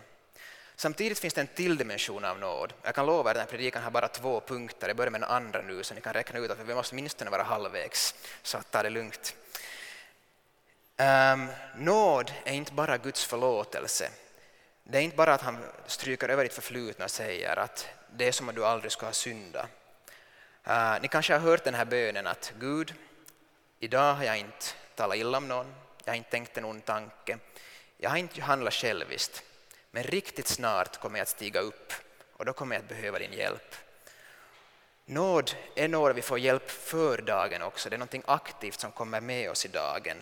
Samtidigt 0.75 1.19
finns 1.19 1.33
det 1.33 1.41
en 1.41 1.47
till 1.47 1.77
dimension 1.77 2.25
av 2.25 2.39
nåd. 2.39 2.73
Jag 2.83 2.95
kan 2.95 3.05
lova 3.05 3.29
att 3.29 3.35
den 3.35 3.41
här 3.41 3.49
predikan 3.49 3.83
har 3.83 3.91
bara 3.91 4.07
två 4.07 4.41
punkter. 4.41 4.87
Jag 4.87 4.97
börjar 4.97 5.11
med 5.11 5.21
den 5.21 5.29
andra 5.29 5.61
nu 5.61 5.83
så 5.83 5.93
ni 5.93 6.01
kan 6.01 6.13
räkna 6.13 6.39
ut 6.39 6.51
att 6.51 6.59
vi 6.59 6.75
måste 6.75 6.95
åtminstone 6.95 7.31
vara 7.31 7.43
halvvägs. 7.43 8.15
Så 8.43 8.61
ta 8.61 8.83
det 8.83 8.89
lugnt. 8.89 9.35
Um, 10.97 11.47
nåd 11.77 12.31
är 12.43 12.53
inte 12.53 12.73
bara 12.73 12.97
Guds 12.97 13.25
förlåtelse. 13.25 14.09
Det 14.83 14.97
är 14.97 15.01
inte 15.01 15.17
bara 15.17 15.33
att 15.33 15.41
han 15.41 15.57
stryker 15.87 16.29
över 16.29 16.43
ditt 16.43 16.53
förflutna 16.53 17.05
och 17.05 17.11
säger 17.11 17.59
att 17.59 17.87
det 18.15 18.27
är 18.27 18.31
som 18.31 18.49
att 18.49 18.55
du 18.55 18.65
aldrig 18.65 18.91
ska 18.91 19.05
ha 19.05 19.13
syndat. 19.13 19.65
Uh, 20.67 21.01
ni 21.01 21.07
kanske 21.07 21.33
har 21.33 21.39
hört 21.39 21.63
den 21.63 21.73
här 21.73 21.85
bönen 21.85 22.27
att 22.27 22.53
Gud, 22.59 22.93
Idag 23.79 24.13
har 24.13 24.23
jag 24.23 24.37
inte 24.37 24.65
talat 24.95 25.17
illa 25.17 25.37
om 25.37 25.47
någon, 25.47 25.73
jag 26.03 26.11
har 26.11 26.17
inte 26.17 26.29
tänkt 26.31 26.57
en 26.57 26.65
ond 26.65 26.85
tanke, 26.85 27.37
jag 27.97 28.09
har 28.09 28.17
inte 28.17 28.41
handlat 28.41 28.73
själviskt, 28.73 29.43
men 29.91 30.03
riktigt 30.03 30.47
snart 30.47 30.99
kommer 30.99 31.17
jag 31.17 31.23
att 31.23 31.29
stiga 31.29 31.59
upp 31.59 31.93
och 32.33 32.45
då 32.45 32.53
kommer 32.53 32.75
jag 32.75 32.83
att 32.83 32.89
behöva 32.89 33.19
din 33.19 33.33
hjälp. 33.33 33.75
Nåd 35.05 35.51
är 35.75 35.87
nåd 35.87 36.15
vi 36.15 36.21
får 36.21 36.39
hjälp 36.39 36.69
för 36.69 37.21
dagen 37.21 37.61
också, 37.61 37.89
det 37.89 37.95
är 37.95 37.97
något 37.97 38.15
aktivt 38.25 38.79
som 38.79 38.91
kommer 38.91 39.21
med 39.21 39.51
oss 39.51 39.65
i 39.65 39.67
dagen. 39.67 40.17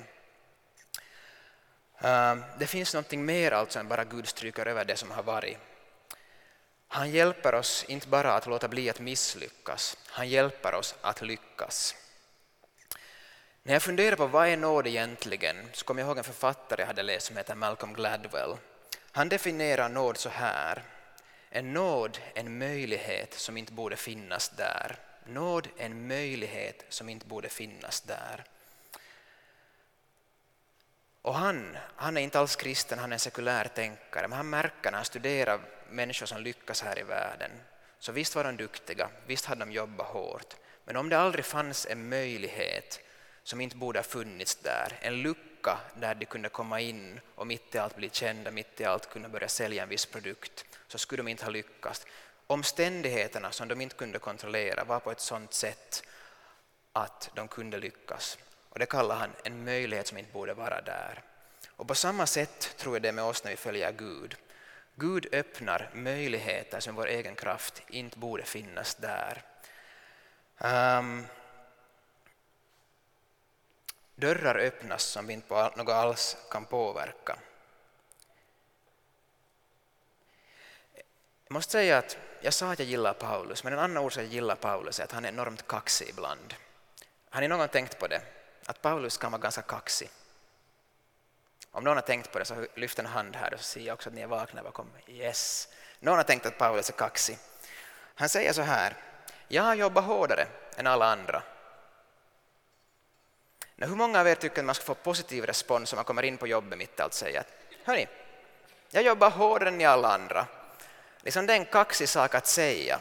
Ehm, 2.02 2.44
det 2.60 2.68
finns 2.68 2.94
något 2.94 3.12
mer 3.12 3.52
alltså 3.52 3.80
än 3.80 3.88
bara 3.88 4.04
Gud 4.04 4.28
stryker 4.28 4.66
över 4.66 4.86
det 4.86 4.96
som 4.96 5.12
har 5.12 5.24
varit. 5.24 5.58
Han 6.88 7.12
hjälper 7.12 7.56
oss 7.56 7.86
inte 7.88 8.08
bara 8.08 8.34
att 8.34 8.48
låta 8.48 8.68
bli 8.68 8.90
att 8.90 9.00
misslyckas, 9.00 9.98
han 10.08 10.30
hjälper 10.30 10.74
oss 10.74 10.96
att 11.02 11.22
lyckas. 11.22 11.96
När 13.70 13.76
jag 13.76 13.82
funderar 13.82 14.16
på 14.16 14.28
vad 14.28 14.48
är 14.48 14.58
nåd 14.58 14.88
egentligen 14.88 15.56
så 15.74 15.86
kommer 15.86 16.02
jag 16.02 16.08
ihåg 16.08 16.18
en 16.18 16.24
författare 16.24 16.82
jag 16.82 16.88
hade 16.88 17.04
läst 17.04 17.28
som 17.28 17.38
heter 17.38 17.56
Malcolm 17.56 17.94
Gladwell. 17.94 18.58
Han 19.12 19.30
definierar 19.30 19.90
nåd 19.90 20.18
så 20.18 20.30
här. 20.30 20.84
En 21.50 21.74
nåd 21.74 22.18
en 22.34 22.58
möjlighet 22.58 23.34
som 23.34 23.58
inte 23.58 23.74
borde 23.74 23.96
finnas 23.96 24.50
där. 24.50 24.96
Nåd 25.26 25.68
en 25.78 26.08
möjlighet 26.08 26.86
som 26.90 27.10
inte 27.10 27.26
borde 27.26 27.50
finnas 27.50 28.02
där. 28.02 28.44
Och 31.22 31.36
han, 31.36 31.78
han 31.96 32.18
är 32.18 32.22
inte 32.22 32.40
alls 32.40 32.56
kristen, 32.56 33.00
han 33.00 33.12
är 33.12 33.16
en 33.16 33.20
sekulär 33.20 33.68
tänkare, 33.76 34.28
men 34.28 34.38
han 34.38 34.50
märker 34.50 34.92
när 34.92 34.98
han 34.98 35.06
studerar 35.06 35.60
människor 35.90 36.26
som 36.26 36.42
lyckas 36.42 36.82
här 36.82 37.00
i 37.00 37.04
världen, 37.04 37.52
så 38.00 38.12
visst 38.12 38.36
var 38.36 38.44
de 38.44 38.58
duktiga, 38.58 39.10
visst 39.26 39.46
hade 39.46 39.62
de 39.62 39.72
jobbat 39.72 40.08
hårt, 40.08 40.56
men 40.86 40.96
om 40.96 41.10
det 41.10 41.20
aldrig 41.20 41.46
fanns 41.46 41.86
en 41.86 42.10
möjlighet 42.10 43.00
som 43.50 43.62
inte 43.62 43.76
borde 43.76 44.00
ha 44.00 44.04
funnits 44.04 44.56
där, 44.56 45.00
en 45.02 45.22
lucka 45.22 45.78
där 45.96 46.16
de 46.16 46.26
kunde 46.26 46.50
komma 46.50 46.80
in 46.80 47.20
och 47.36 47.48
mitt 47.48 47.76
i 47.76 47.78
allt 47.78 47.96
bli 47.96 48.10
kända, 48.10 48.52
mitt 48.52 48.82
i 48.82 48.86
allt 48.86 49.10
kunna 49.10 49.30
börja 49.30 49.48
sälja 49.48 49.84
en 49.84 49.90
viss 49.90 50.06
produkt, 50.06 50.66
så 50.88 50.98
skulle 50.98 51.24
de 51.24 51.28
inte 51.28 51.46
ha 51.46 51.52
lyckats. 51.52 52.06
Omständigheterna 52.48 53.52
som 53.52 53.68
de 53.68 53.82
inte 53.82 53.96
kunde 53.96 54.20
kontrollera 54.20 54.84
var 54.84 55.00
på 55.00 55.12
ett 55.12 55.20
sådant 55.20 55.54
sätt 55.54 56.04
att 56.94 57.30
de 57.34 57.48
kunde 57.48 57.78
lyckas. 57.78 58.38
Och 58.70 58.80
det 58.80 58.86
kallar 58.86 59.16
han 59.16 59.32
en 59.44 59.64
möjlighet 59.64 60.08
som 60.08 60.18
inte 60.18 60.32
borde 60.32 60.54
vara 60.54 60.82
där. 60.82 61.24
Och 61.70 61.88
på 61.88 61.96
samma 61.96 62.26
sätt 62.26 62.78
tror 62.78 62.96
jag 62.96 63.02
det 63.02 63.10
är 63.10 63.14
med 63.14 63.24
oss 63.24 63.44
när 63.44 63.52
vi 63.52 63.58
följer 63.58 63.92
Gud. 63.92 64.36
Gud 64.96 65.28
öppnar 65.32 65.90
möjligheter 65.94 66.80
som 66.80 66.96
vår 66.96 67.08
egen 67.08 67.36
kraft 67.36 67.82
inte 67.88 68.20
borde 68.20 68.44
finnas 68.44 68.96
där. 68.96 69.44
Um, 70.58 71.26
dörrar 74.20 74.56
öppnas 74.56 75.04
som 75.04 75.28
vi 75.28 75.34
inte 75.34 75.48
på 75.48 75.72
något 75.76 75.90
alls 75.90 76.38
kan 76.52 76.66
påverka. 76.66 77.40
Jag 81.46 81.54
måste 81.54 81.72
säga 81.72 81.98
att 81.98 82.18
jag 82.42 82.54
sa 82.54 82.72
att 82.72 82.80
jag 82.80 82.88
gillar 82.88 83.14
Paulus, 83.14 83.64
men 83.64 83.74
en 83.74 83.80
annan 83.80 83.98
orsak 83.98 84.24
jag 84.24 84.32
gillar 84.32 84.56
Paulus 84.56 85.00
är 85.00 85.04
att 85.04 85.12
han 85.12 85.26
är 85.26 85.30
enormt 85.30 85.68
kaxig 85.68 86.10
ibland. 86.10 86.54
Har 87.30 87.42
ni 87.42 87.48
någon 87.48 87.60
gång 87.60 87.68
tänkt 87.68 88.00
på 88.00 88.08
det? 88.08 88.22
att 88.70 88.82
Paulus 88.82 89.18
kan 89.18 89.32
vara 89.32 89.42
ganska 89.42 89.62
kaxig. 89.62 90.10
Om 91.72 91.84
någon 91.84 91.98
har 91.98 92.02
tänkt 92.02 92.32
på 92.32 92.40
det 92.40 92.46
så 92.46 92.66
lyft 92.76 93.00
en 93.00 93.06
hand 93.06 93.36
här 93.36 93.54
och 93.54 93.60
så 93.60 93.64
ser 93.64 93.82
jag 93.82 93.94
också 93.94 94.10
att 94.10 94.16
ni 94.16 94.22
är 94.22 94.28
vakna 94.28 94.64
bakom. 94.64 94.88
Yes. 95.08 95.68
Någon 96.00 96.18
har 96.18 96.24
tänkt 96.24 96.46
att 96.46 96.58
Paulus 96.58 96.90
är 96.90 96.94
kaxig. 96.94 97.38
Han 98.16 98.30
säger 98.30 98.54
så 98.54 98.62
här. 98.62 98.98
Jag 99.48 99.64
har 99.64 99.76
jobbat 99.76 100.04
hårdare 100.04 100.48
än 100.78 100.88
alla 100.88 101.06
andra. 101.06 101.44
Nu, 103.80 103.88
hur 103.88 103.96
många 103.96 104.20
av 104.20 104.28
er 104.28 104.36
tycker 104.36 104.60
att 104.60 104.66
man 104.66 104.76
ska 104.76 104.84
få 104.84 104.94
positiv 104.94 105.46
respons 105.46 105.94
om 105.94 105.98
man 105.98 106.06
kommer 106.06 106.24
in 106.24 106.38
på 106.38 106.48
jobbet 106.48 106.78
mitt 106.78 107.00
i 107.00 107.02
allt 107.02 107.14
säger 107.14 107.40
att 107.40 107.48
hörni, 107.84 108.08
jag 108.92 109.04
jobbar 109.04 109.30
hårdare 109.30 109.70
än 109.70 109.78
ni 109.78 109.86
alla 109.86 110.14
andra. 110.14 110.48
Liksom 111.22 111.46
det 111.46 111.54
är 111.54 111.58
en 111.58 111.66
kaxig 111.66 112.10
sak 112.10 112.36
att 112.36 112.48
säga. 112.48 113.00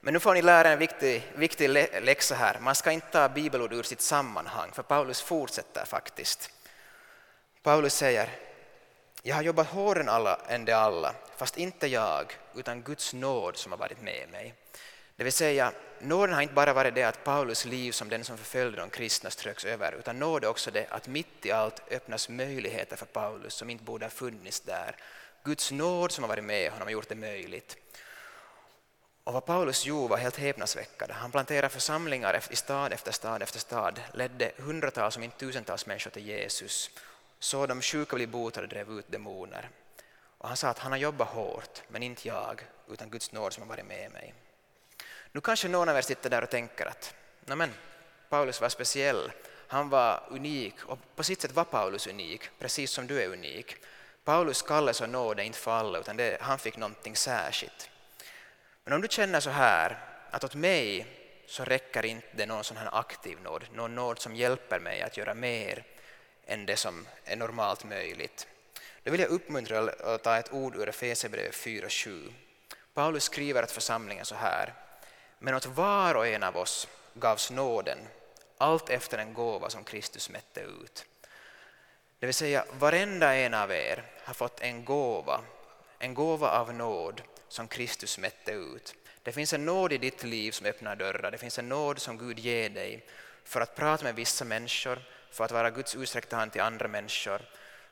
Men 0.00 0.14
nu 0.14 0.20
får 0.20 0.34
ni 0.34 0.42
lära 0.42 0.68
en 0.68 0.78
viktig, 0.78 1.22
viktig 1.34 1.68
läxa 2.02 2.34
här. 2.34 2.58
Man 2.60 2.74
ska 2.74 2.90
inte 2.90 3.06
ta 3.06 3.28
bibelord 3.28 3.72
ur 3.72 3.82
sitt 3.82 4.00
sammanhang, 4.00 4.70
för 4.72 4.82
Paulus 4.82 5.22
fortsätter 5.22 5.84
faktiskt. 5.84 6.50
Paulus 7.62 7.94
säger, 7.94 8.30
jag 9.22 9.36
har 9.36 9.42
jobbat 9.42 9.66
hårdare 9.66 10.02
än, 10.02 10.08
alla, 10.08 10.40
än 10.48 10.64
de 10.64 10.72
alla, 10.72 11.14
fast 11.36 11.58
inte 11.58 11.86
jag, 11.86 12.38
utan 12.54 12.82
Guds 12.82 13.14
nåd 13.14 13.56
som 13.56 13.72
har 13.72 13.78
varit 13.78 14.02
med 14.02 14.28
mig. 14.28 14.54
Det 15.20 15.24
vill 15.24 15.32
säga, 15.32 15.72
nåden 15.98 16.34
har 16.34 16.42
inte 16.42 16.54
bara 16.54 16.72
varit 16.72 16.94
det 16.94 17.02
att 17.02 17.24
Paulus 17.24 17.64
liv 17.64 17.92
som 17.92 18.08
den 18.08 18.24
som 18.24 18.38
förföljde 18.38 18.80
de 18.80 18.90
kristna 18.90 19.30
ströks 19.30 19.64
över, 19.64 19.92
utan 19.92 20.18
nåd 20.18 20.44
är 20.44 20.48
också 20.48 20.70
det 20.70 20.86
att 20.90 21.08
mitt 21.08 21.46
i 21.46 21.52
allt 21.52 21.82
öppnas 21.90 22.28
möjligheter 22.28 22.96
för 22.96 23.06
Paulus 23.06 23.54
som 23.54 23.70
inte 23.70 23.84
borde 23.84 24.04
ha 24.04 24.10
funnits 24.10 24.60
där. 24.60 24.96
Guds 25.44 25.70
nåd 25.70 26.12
som 26.12 26.24
har 26.24 26.28
varit 26.28 26.44
med 26.44 26.72
honom 26.72 26.86
har 26.86 26.92
gjort 26.92 27.08
det 27.08 27.14
möjligt. 27.14 27.76
Och 29.24 29.32
vad 29.32 29.46
Paulus 29.46 29.86
gjorde 29.86 30.10
var 30.10 30.16
helt 30.16 30.36
häpnadsväckande. 30.36 31.14
Han 31.14 31.30
planterade 31.30 31.68
församlingar 31.68 32.40
i 32.50 32.56
stad 32.56 32.92
efter 32.92 33.12
stad 33.12 33.42
efter 33.42 33.58
stad, 33.58 34.00
ledde 34.14 34.52
hundratals 34.56 35.16
om 35.16 35.22
inte 35.22 35.38
tusentals 35.38 35.86
människor 35.86 36.10
till 36.10 36.26
Jesus, 36.26 36.90
såg 37.38 37.68
de 37.68 37.82
sjuka 37.82 38.16
bli 38.16 38.26
botade 38.26 38.66
och 38.66 38.70
drev 38.70 38.90
ut 38.90 39.12
demoner. 39.12 39.68
Och 40.38 40.48
han 40.48 40.56
sa 40.56 40.68
att 40.68 40.78
han 40.78 40.92
har 40.92 40.98
jobbat 40.98 41.28
hårt, 41.28 41.82
men 41.88 42.02
inte 42.02 42.28
jag, 42.28 42.60
utan 42.90 43.10
Guds 43.10 43.32
nåd 43.32 43.52
som 43.52 43.62
har 43.62 43.68
varit 43.68 43.86
med 43.86 44.12
mig. 44.12 44.34
Nu 45.32 45.40
kanske 45.40 45.68
någon 45.68 45.88
av 45.88 45.96
er 45.96 46.02
sitter 46.02 46.30
där 46.30 46.42
och 46.42 46.50
tänker 46.50 46.86
att 46.86 47.14
men, 47.44 47.74
Paulus 48.28 48.60
var 48.60 48.68
speciell, 48.68 49.32
han 49.66 49.88
var 49.88 50.22
unik 50.30 50.74
och 50.84 50.98
på 51.16 51.22
sitt 51.22 51.40
sätt 51.40 51.52
var 51.52 51.64
Paulus 51.64 52.06
unik, 52.06 52.50
precis 52.58 52.90
som 52.90 53.06
du 53.06 53.22
är 53.22 53.28
unik. 53.28 53.76
Paulus 54.24 54.62
kallelse 54.62 55.04
och 55.04 55.10
nåd 55.10 55.40
är 55.40 55.44
inte 55.44 55.58
för 55.58 55.70
alla, 55.70 55.98
utan 55.98 56.16
det, 56.16 56.38
han 56.40 56.58
fick 56.58 56.76
någonting 56.76 57.16
särskilt. 57.16 57.90
Men 58.84 58.94
om 58.94 59.00
du 59.00 59.08
känner 59.08 59.40
så 59.40 59.50
här, 59.50 59.98
att 60.30 60.44
åt 60.44 60.54
mig 60.54 61.06
så 61.46 61.64
räcker 61.64 62.04
inte 62.04 62.46
någon 62.46 62.64
sån 62.64 62.76
här 62.76 62.88
aktiv 62.92 63.38
nåd, 63.42 63.64
någon 63.74 63.94
nåd 63.94 64.20
som 64.20 64.36
hjälper 64.36 64.80
mig 64.80 65.02
att 65.02 65.16
göra 65.16 65.34
mer 65.34 65.84
än 66.46 66.66
det 66.66 66.76
som 66.76 67.06
är 67.24 67.36
normalt 67.36 67.84
möjligt. 67.84 68.46
Då 69.02 69.10
vill 69.10 69.20
jag 69.20 69.30
uppmuntra 69.30 69.78
att 69.78 70.22
ta 70.22 70.36
ett 70.36 70.52
ord 70.52 70.76
ur 70.76 70.88
Efesierbrevet 70.88 71.54
4.7. 71.54 72.32
Paulus 72.94 73.24
skriver 73.24 73.62
att 73.62 73.72
församlingen 73.72 74.24
så 74.24 74.34
här. 74.34 74.74
Men 75.42 75.54
åt 75.54 75.66
var 75.66 76.14
och 76.14 76.26
en 76.26 76.42
av 76.42 76.56
oss 76.56 76.88
gavs 77.14 77.50
nåden, 77.50 77.98
allt 78.58 78.90
efter 78.90 79.18
en 79.18 79.34
gåva 79.34 79.70
som 79.70 79.84
Kristus 79.84 80.30
mätte 80.30 80.60
ut. 80.60 81.04
Det 82.18 82.26
vill 82.26 82.34
säga, 82.34 82.64
varenda 82.78 83.34
en 83.34 83.54
av 83.54 83.72
er 83.72 84.02
har 84.24 84.34
fått 84.34 84.60
en 84.60 84.84
gåva, 84.84 85.40
en 85.98 86.14
gåva 86.14 86.50
av 86.50 86.74
nåd 86.74 87.22
som 87.48 87.68
Kristus 87.68 88.18
mätte 88.18 88.52
ut. 88.52 88.94
Det 89.22 89.32
finns 89.32 89.52
en 89.52 89.64
nåd 89.64 89.92
i 89.92 89.98
ditt 89.98 90.22
liv 90.24 90.52
som 90.52 90.66
öppnar 90.66 90.96
dörrar, 90.96 91.30
det 91.30 91.38
finns 91.38 91.58
en 91.58 91.68
nåd 91.68 91.98
som 91.98 92.18
Gud 92.18 92.38
ger 92.38 92.70
dig 92.70 93.06
för 93.44 93.60
att 93.60 93.76
prata 93.76 94.04
med 94.04 94.14
vissa 94.14 94.44
människor, 94.44 94.98
för 95.30 95.44
att 95.44 95.52
vara 95.52 95.70
Guds 95.70 95.94
utsträckta 95.94 96.36
hand 96.36 96.52
till 96.52 96.60
andra 96.60 96.88
människor, 96.88 97.40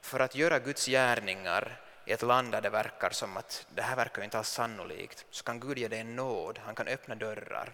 för 0.01 0.21
att 0.21 0.35
göra 0.35 0.59
Guds 0.59 0.87
gärningar 0.87 1.81
ett 2.13 2.23
land 2.23 2.53
där 2.53 2.61
det 2.61 2.71
verkar 2.71 3.11
som 3.11 3.37
att 3.37 3.67
det 3.75 3.83
här 3.83 3.97
verkar 3.97 4.23
inte 4.23 4.39
alls 4.39 4.49
sannolikt, 4.49 5.27
så 5.31 5.45
kan 5.45 5.61
Gud 5.61 5.79
ge 5.79 5.89
dig 5.89 6.01
en 6.01 6.17
nåd, 6.17 6.61
han 6.65 6.75
kan 6.75 6.89
öppna 6.89 7.15
dörrar. 7.15 7.73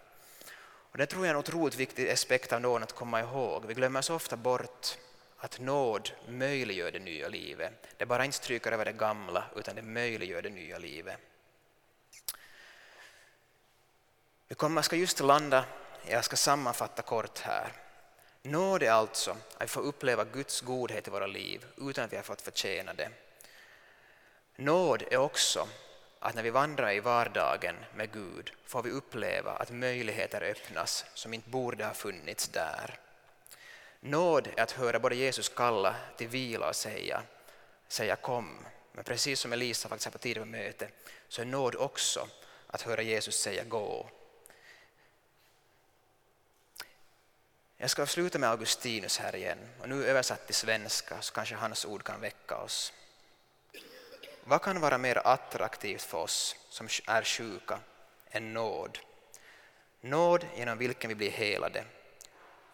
Och 0.94 0.98
det 0.98 1.06
tror 1.06 1.26
jag 1.26 1.30
är 1.30 1.34
en 1.34 1.40
otroligt 1.40 1.76
viktig 1.76 2.10
aspekt 2.10 2.52
av 2.52 2.60
nåden 2.60 2.82
att 2.82 2.92
komma 2.92 3.20
ihåg. 3.20 3.66
Vi 3.66 3.74
glömmer 3.74 4.02
så 4.02 4.14
ofta 4.14 4.36
bort 4.36 4.98
att 5.36 5.60
nåd 5.60 6.10
möjliggör 6.28 6.90
det 6.90 6.98
nya 6.98 7.28
livet. 7.28 7.72
Det 7.96 8.06
bara 8.06 8.24
inte 8.24 8.36
stryker 8.36 8.72
över 8.72 8.84
det 8.84 8.92
gamla, 8.92 9.44
utan 9.56 9.76
det 9.76 9.82
möjliggör 9.82 10.42
det 10.42 10.50
nya 10.50 10.78
livet. 10.78 11.16
Vi 14.48 14.54
kommer, 14.54 14.82
ska 14.82 14.96
just 14.96 15.20
landa, 15.20 15.64
jag 16.06 16.24
ska 16.24 16.36
sammanfatta 16.36 17.02
kort 17.02 17.38
här. 17.38 17.72
Nåd 18.42 18.82
är 18.82 18.90
alltså 18.90 19.30
att 19.30 19.62
vi 19.62 19.66
får 19.68 19.80
uppleva 19.80 20.24
Guds 20.24 20.60
godhet 20.60 21.08
i 21.08 21.10
våra 21.10 21.26
liv 21.26 21.66
utan 21.76 22.04
att 22.04 22.12
vi 22.12 22.16
har 22.16 22.22
fått 22.22 22.42
förtjäna 22.42 22.92
det. 22.92 23.10
Nåd 24.56 25.02
är 25.10 25.16
också 25.16 25.68
att 26.18 26.34
när 26.34 26.42
vi 26.42 26.50
vandrar 26.50 26.92
i 26.92 27.00
vardagen 27.00 27.76
med 27.94 28.12
Gud 28.12 28.52
får 28.66 28.82
vi 28.82 28.90
uppleva 28.90 29.50
att 29.50 29.70
möjligheter 29.70 30.42
öppnas 30.42 31.04
som 31.14 31.34
inte 31.34 31.50
borde 31.50 31.84
ha 31.84 31.94
funnits 31.94 32.48
där. 32.48 32.98
Nåd 34.00 34.48
är 34.56 34.62
att 34.62 34.70
höra 34.70 34.98
både 34.98 35.16
Jesus 35.16 35.48
kalla 35.48 35.96
till 36.16 36.28
vila 36.28 36.68
och 36.68 36.76
säga, 36.76 37.22
säga 37.88 38.16
kom. 38.16 38.66
Men 38.92 39.04
precis 39.04 39.40
som 39.40 39.52
Elisa 39.52 39.88
faktiskt 39.88 40.12
på 40.12 40.18
tidigare 40.18 40.46
möte 40.46 40.88
så 41.28 41.40
är 41.42 41.46
nåd 41.46 41.76
också 41.76 42.28
att 42.66 42.82
höra 42.82 43.02
Jesus 43.02 43.40
säga 43.40 43.64
gå. 43.64 44.10
Jag 47.76 47.90
ska 47.90 48.06
sluta 48.06 48.38
med 48.38 48.50
Augustinus 48.50 49.18
här 49.18 49.36
igen 49.36 49.58
och 49.80 49.88
nu 49.88 50.06
översatt 50.06 50.46
till 50.46 50.54
svenska 50.54 51.22
så 51.22 51.34
kanske 51.34 51.54
hans 51.54 51.84
ord 51.84 52.04
kan 52.04 52.20
väcka 52.20 52.56
oss. 52.56 52.92
Vad 54.46 54.62
kan 54.62 54.80
vara 54.80 54.98
mer 54.98 55.26
attraktivt 55.26 56.02
för 56.02 56.18
oss 56.18 56.56
som 56.68 56.88
är 57.06 57.22
sjuka 57.22 57.78
än 58.30 58.52
nåd? 58.52 58.98
Nåd 60.00 60.46
genom 60.56 60.78
vilken 60.78 61.08
vi 61.08 61.14
blir 61.14 61.30
helade. 61.30 61.84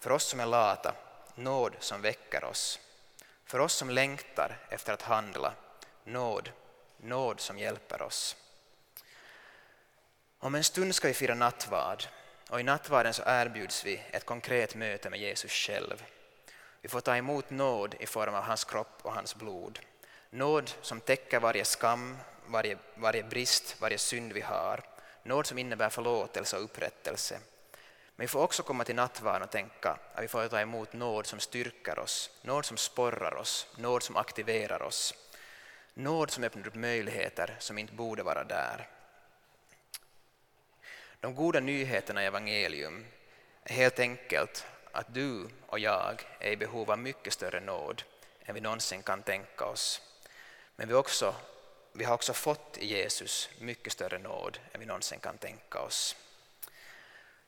För 0.01 0.13
oss 0.13 0.25
som 0.25 0.41
är 0.41 0.47
lata, 0.47 0.95
nåd 1.35 1.77
som 1.79 2.03
väcker 2.03 2.45
oss. 2.45 2.81
För 3.45 3.59
oss 3.59 3.75
som 3.75 3.91
längtar 3.91 4.59
efter 4.69 4.93
att 4.93 5.03
handla, 5.03 5.53
nåd, 6.05 6.53
nåd 6.97 7.41
som 7.41 7.59
hjälper 7.59 8.03
oss. 8.03 8.37
Om 10.39 10.55
en 10.55 10.65
stund 10.65 10.95
ska 10.95 11.09
vi 11.09 11.15
fira 11.15 11.35
nattvard 11.35 12.05
och 12.49 12.61
i 12.61 12.63
nattvarden 12.63 13.15
så 13.15 13.23
erbjuds 13.27 13.85
vi 13.85 14.03
ett 14.11 14.27
konkret 14.27 14.75
möte 14.75 15.11
med 15.11 15.21
Jesus 15.21 15.53
själv. 15.53 16.05
Vi 16.81 16.89
får 16.89 17.01
ta 17.01 17.17
emot 17.17 17.51
nåd 17.51 17.95
i 18.01 18.07
form 18.07 18.35
av 18.35 18.43
hans 18.43 18.65
kropp 18.65 18.99
och 19.03 19.13
hans 19.13 19.35
blod. 19.35 19.79
Nåd 20.31 20.71
som 20.81 21.01
täcker 21.01 21.41
varje 21.41 21.65
skam, 21.65 22.17
varje, 22.47 22.79
varje 22.95 23.23
brist, 23.23 23.77
varje 23.81 23.99
synd 23.99 24.33
vi 24.33 24.41
har. 24.41 24.81
Nåd 25.23 25.47
som 25.47 25.59
innebär 25.59 25.89
förlåtelse 25.89 26.57
och 26.57 26.65
upprättelse. 26.65 27.41
Men 28.17 28.25
vi 28.25 28.29
får 28.29 28.43
också 28.43 28.63
komma 28.63 28.85
till 28.85 28.95
nattvarden 28.95 29.43
och 29.43 29.51
tänka 29.51 29.99
att 30.15 30.25
vi 30.25 30.29
får 30.29 30.49
ta 30.49 30.61
emot 30.61 30.93
nåd 30.93 31.27
som 31.27 31.41
styrker 31.41 31.99
oss, 31.99 32.31
nåd 32.43 32.65
som 32.65 32.77
sporrar 32.77 33.35
oss, 33.35 33.67
nåd 33.77 34.03
som 34.03 34.17
aktiverar 34.17 34.83
oss. 34.83 35.15
Nåd 35.95 36.31
som 36.31 36.45
öppnar 36.45 36.67
upp 36.67 36.75
möjligheter 36.75 37.57
som 37.59 37.79
inte 37.79 37.95
borde 37.95 38.23
vara 38.23 38.45
där. 38.45 38.89
De 41.21 41.35
goda 41.35 41.61
nyheterna 41.61 42.23
i 42.23 42.27
evangelium 42.27 43.07
är 43.65 43.75
helt 43.75 43.99
enkelt 43.99 44.67
att 44.93 45.15
du 45.15 45.49
och 45.67 45.79
jag 45.79 46.27
är 46.39 46.51
i 46.51 46.57
behov 46.57 46.91
av 46.91 46.99
mycket 46.99 47.33
större 47.33 47.61
nåd 47.61 48.03
än 48.45 48.55
vi 48.55 48.61
någonsin 48.61 49.03
kan 49.03 49.23
tänka 49.23 49.65
oss. 49.65 50.10
Men 50.81 50.89
vi, 50.89 50.95
också, 50.95 51.35
vi 51.93 52.05
har 52.05 52.15
också 52.15 52.33
fått 52.33 52.79
i 52.79 52.87
Jesus 52.87 53.51
mycket 53.59 53.93
större 53.93 54.19
nåd 54.19 54.59
än 54.73 54.81
vi 54.81 54.87
någonsin 54.87 55.21
kan 55.21 55.39
tänka 55.39 55.81
oss. 55.81 56.17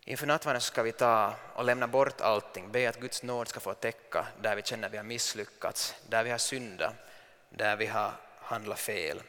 Inför 0.05 0.27
nattvarden 0.27 0.61
ska 0.61 0.83
vi 0.83 0.93
ta 0.93 1.35
och 1.55 1.65
lämna 1.65 1.89
bort 1.89 2.21
allting, 2.21 2.73
be 2.73 2.89
att 2.89 3.01
Guds 3.01 3.23
nåd 3.23 3.49
ska 3.49 3.61
få 3.61 3.75
täcka 3.75 4.27
där 4.43 4.57
vi 4.57 4.63
känner 4.63 4.87
att 4.87 4.93
vi 4.93 4.97
har 4.97 5.05
misslyckats, 5.05 5.95
där 6.09 6.25
vi 6.25 6.31
har 6.31 6.39
syndat, 6.39 6.95
där 7.49 7.77
vi 7.77 7.87
har 7.87 8.13
handlat 8.39 8.79
fel. 8.79 9.23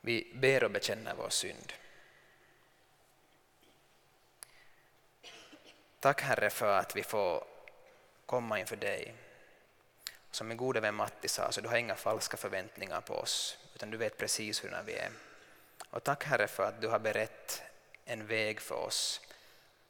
Vi 0.00 0.32
ber 0.34 0.64
och 0.64 0.70
bekänner 0.70 1.14
vår 1.14 1.30
synd. 1.30 1.72
Tack 6.00 6.20
Herre 6.20 6.50
för 6.50 6.78
att 6.78 6.96
vi 6.96 7.02
får 7.02 7.44
komma 8.26 8.60
inför 8.60 8.76
dig. 8.76 9.14
Som 10.34 10.48
min 10.48 10.56
gode 10.56 10.80
vän 10.80 10.94
Matti 10.94 11.28
sa, 11.28 11.52
så 11.52 11.60
du 11.60 11.68
har 11.68 11.76
inga 11.76 11.94
falska 11.94 12.36
förväntningar 12.36 13.00
på 13.00 13.14
oss, 13.14 13.58
utan 13.74 13.90
du 13.90 13.96
vet 13.96 14.18
precis 14.18 14.64
hur 14.64 14.82
vi 14.86 14.92
är. 14.92 15.10
Och 15.90 16.04
tack 16.04 16.24
Herre 16.24 16.48
för 16.48 16.68
att 16.68 16.80
du 16.80 16.88
har 16.88 16.98
berett 16.98 17.62
en 18.04 18.26
väg 18.26 18.60
för 18.60 18.74
oss 18.74 19.20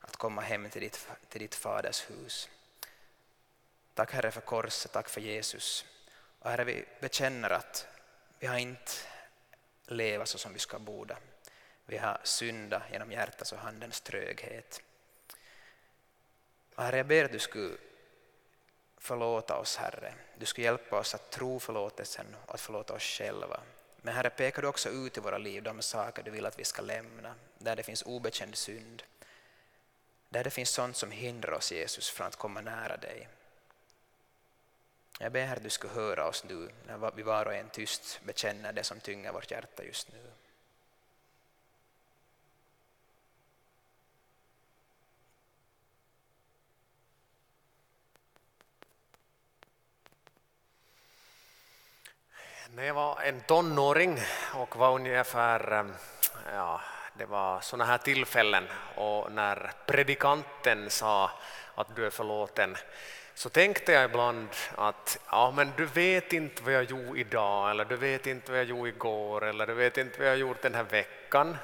att 0.00 0.16
komma 0.16 0.42
hem 0.42 0.70
till 0.70 0.80
ditt, 0.80 1.08
till 1.28 1.40
ditt 1.40 1.54
faders 1.54 2.10
hus. 2.10 2.48
Tack 3.94 4.12
Herre 4.12 4.30
för 4.30 4.40
korset, 4.40 4.92
tack 4.92 5.08
för 5.08 5.20
Jesus. 5.20 5.84
Och 6.38 6.50
Herre, 6.50 6.64
vi 6.64 6.84
bekänner 7.00 7.50
att 7.50 7.86
vi 8.38 8.46
har 8.46 8.58
inte 8.58 8.92
levat 9.86 10.28
så 10.28 10.38
som 10.38 10.52
vi 10.52 10.58
ska 10.58 10.78
borde. 10.78 11.16
Vi 11.86 11.98
har 11.98 12.20
syndat 12.22 12.82
genom 12.92 13.12
hjärtats 13.12 13.52
och 13.52 13.58
handens 13.58 14.00
tröghet. 14.00 14.82
Och 16.74 16.82
herre, 16.82 16.96
jag 16.96 17.06
ber 17.06 17.24
att 17.24 17.32
du 17.32 17.38
skulle 17.38 17.76
förlåta 19.04 19.56
oss, 19.56 19.76
Herre. 19.76 20.14
Du 20.38 20.46
skulle 20.46 20.64
hjälpa 20.64 20.98
oss 20.98 21.14
att 21.14 21.30
tro 21.30 21.60
förlåtelsen 21.60 22.26
och 22.46 22.54
att 22.54 22.60
förlåta 22.60 22.94
oss 22.94 23.02
själva. 23.02 23.60
Men 24.02 24.14
Herre, 24.14 24.30
pekar 24.30 24.62
du 24.62 24.68
också 24.68 24.88
ut 24.88 25.16
i 25.16 25.20
våra 25.20 25.38
liv 25.38 25.62
de 25.62 25.82
saker 25.82 26.22
du 26.22 26.30
vill 26.30 26.46
att 26.46 26.58
vi 26.58 26.64
ska 26.64 26.82
lämna, 26.82 27.34
där 27.58 27.76
det 27.76 27.82
finns 27.82 28.02
obekänd 28.02 28.56
synd, 28.56 29.02
där 30.28 30.44
det 30.44 30.50
finns 30.50 30.70
sånt 30.70 30.96
som 30.96 31.10
hindrar 31.10 31.52
oss, 31.52 31.72
Jesus, 31.72 32.10
från 32.10 32.26
att 32.26 32.36
komma 32.36 32.60
nära 32.60 32.96
dig. 32.96 33.28
Jag 35.18 35.32
ber 35.32 35.52
att 35.52 35.62
du 35.62 35.70
ska 35.70 35.88
höra 35.88 36.28
oss 36.28 36.44
nu 36.44 36.70
när 36.86 37.12
vi 37.16 37.22
var 37.22 37.46
och 37.46 37.54
en 37.54 37.70
tyst 37.70 38.20
bekänner 38.24 38.72
det 38.72 38.84
som 38.84 39.00
tynger 39.00 39.32
vårt 39.32 39.50
hjärta 39.50 39.84
just 39.84 40.12
nu. 40.12 40.30
När 52.76 52.84
jag 52.84 52.94
var 52.94 53.20
en 53.22 53.40
tonåring 53.40 54.20
och 54.54 54.76
var 54.76 54.94
ungefär, 54.94 55.72
eh, 55.72 55.84
ja, 56.54 56.80
det 57.18 57.24
var 57.24 57.60
sådana 57.60 57.84
här 57.84 57.98
tillfällen 57.98 58.64
och 58.94 59.32
när 59.32 59.72
predikanten 59.86 60.90
sa 60.90 61.30
att 61.74 61.96
du 61.96 62.06
är 62.06 62.10
förlåten 62.10 62.76
så 63.34 63.48
tänkte 63.48 63.92
jag 63.92 64.04
ibland 64.04 64.48
att 64.74 65.18
ja, 65.30 65.52
men 65.56 65.72
du 65.76 65.86
vet 65.86 66.32
inte 66.32 66.62
vad 66.62 66.72
jag 66.72 66.84
gjorde 66.84 67.20
idag 67.20 67.70
eller 67.70 67.84
du 67.84 67.96
vet 67.96 68.26
inte 68.26 68.50
vad 68.50 68.60
jag 68.60 68.66
gjorde 68.66 68.88
igår 68.88 69.44
eller 69.44 69.66
du 69.66 69.74
vet 69.74 69.98
inte 69.98 70.18
vad 70.18 70.28
jag 70.28 70.36
gjort 70.36 70.62
den 70.62 70.74
här 70.74 70.84
veckan. 70.84 71.56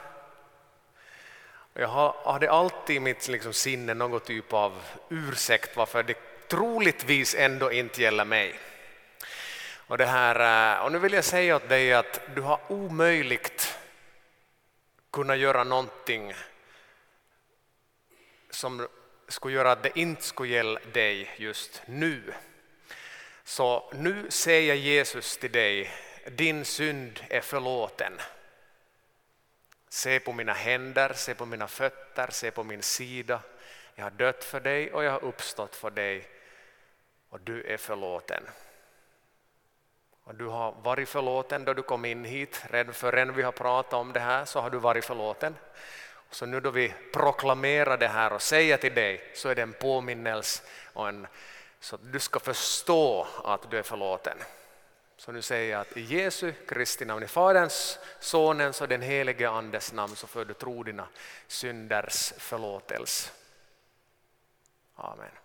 Jag 1.74 2.14
hade 2.24 2.50
alltid 2.50 2.96
i 2.96 3.00
mitt 3.00 3.28
liksom, 3.28 3.52
sinne 3.52 3.94
någon 3.94 4.20
typ 4.20 4.52
av 4.52 4.82
ursäkt 5.08 5.76
varför 5.76 6.02
det 6.02 6.48
troligtvis 6.48 7.34
ändå 7.34 7.72
inte 7.72 8.02
gäller 8.02 8.24
mig. 8.24 8.54
Och, 9.90 9.98
det 9.98 10.06
här, 10.06 10.76
eh, 10.76 10.84
och 10.84 10.92
nu 10.92 10.98
vill 10.98 11.12
jag 11.12 11.24
säga 11.24 11.56
åt 11.56 11.68
dig 11.68 11.94
att 11.94 12.20
du 12.34 12.40
har 12.40 12.60
omöjligt 12.68 13.78
kunnat 15.10 15.38
göra 15.38 15.64
någonting 15.64 16.34
som 18.50 18.88
skulle 19.28 19.54
göra 19.54 19.72
att 19.72 19.82
det 19.82 19.98
inte 19.98 20.22
skulle 20.22 20.52
gälla 20.52 20.80
dig 20.92 21.30
just 21.36 21.82
nu. 21.86 22.34
Så 23.44 23.92
nu 23.94 24.30
säger 24.30 24.74
Jesus 24.74 25.36
till 25.36 25.52
dig, 25.52 25.90
din 26.26 26.64
synd 26.64 27.24
är 27.28 27.40
förlåten. 27.40 28.12
Se 29.88 30.20
på 30.20 30.32
mina 30.32 30.52
händer, 30.52 31.12
se 31.12 31.34
på 31.34 31.46
mina 31.46 31.68
fötter, 31.68 32.28
se 32.30 32.50
på 32.50 32.64
min 32.64 32.82
sida. 32.82 33.40
Jag 33.94 34.04
har 34.04 34.10
dött 34.10 34.44
för 34.44 34.60
dig 34.60 34.92
och 34.92 35.04
jag 35.04 35.12
har 35.12 35.24
uppstått 35.24 35.76
för 35.76 35.90
dig 35.90 36.28
och 37.28 37.40
du 37.40 37.62
är 37.62 37.76
förlåten. 37.76 38.42
Och 40.30 40.36
du 40.36 40.46
har 40.46 40.74
varit 40.82 41.08
förlåten 41.08 41.64
då 41.64 41.74
du 41.74 41.82
kom 41.82 42.04
in 42.04 42.24
hit, 42.24 42.62
redan 42.70 42.94
förrän 42.94 43.34
vi 43.34 43.42
har 43.42 43.52
pratat 43.52 43.92
om 43.92 44.12
det 44.12 44.20
här 44.20 44.44
så 44.44 44.60
har 44.60 44.70
du 44.70 44.78
varit 44.78 45.04
förlåten. 45.04 45.56
Så 46.30 46.46
nu 46.46 46.60
då 46.60 46.70
vi 46.70 46.94
proklamerar 47.12 47.96
det 47.96 48.08
här 48.08 48.32
och 48.32 48.42
säger 48.42 48.76
till 48.76 48.94
dig 48.94 49.30
så 49.34 49.48
är 49.48 49.54
det 49.54 49.62
en 49.62 49.72
påminnelse 49.72 50.62
och 50.92 51.08
en, 51.08 51.26
så 51.80 51.94
att 51.94 52.12
du 52.12 52.20
ska 52.20 52.40
förstå 52.40 53.26
att 53.44 53.70
du 53.70 53.78
är 53.78 53.82
förlåten. 53.82 54.36
Så 55.16 55.32
nu 55.32 55.42
säger 55.42 55.72
jag 55.72 55.80
att 55.80 55.96
i 55.96 56.00
Jesu 56.00 56.52
Kristi 56.68 57.04
namn, 57.04 57.22
i 57.22 57.28
Faderns, 57.28 57.98
Sonens 58.20 58.80
och 58.80 58.88
den 58.88 59.02
helige 59.02 59.50
Andes 59.50 59.92
namn 59.92 60.16
så 60.16 60.26
får 60.26 60.44
du 60.44 60.54
tro 60.54 60.82
dina 60.82 61.08
synders 61.46 62.32
förlåtelse. 62.38 63.30
Amen. 64.96 65.39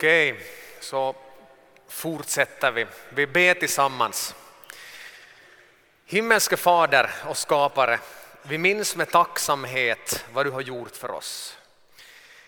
Okej, 0.00 0.40
så 0.80 1.14
fortsätter 1.88 2.70
vi. 2.72 2.86
Vi 3.08 3.26
ber 3.26 3.54
tillsammans. 3.54 4.34
Himmelske 6.04 6.56
Fader 6.56 7.10
och 7.26 7.36
skapare, 7.36 7.98
vi 8.42 8.58
minns 8.58 8.96
med 8.96 9.10
tacksamhet 9.10 10.24
vad 10.32 10.46
du 10.46 10.50
har 10.50 10.60
gjort 10.60 10.96
för 10.96 11.10
oss. 11.10 11.58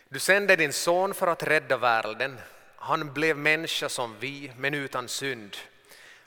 Du 0.08 0.18
sände 0.18 0.56
din 0.56 0.72
son 0.72 1.14
för 1.14 1.26
att 1.26 1.42
rädda 1.42 1.76
världen. 1.76 2.40
Han 2.76 3.12
blev 3.12 3.36
människa 3.36 3.88
som 3.88 4.16
vi, 4.20 4.52
men 4.56 4.74
utan 4.74 5.08
synd. 5.08 5.56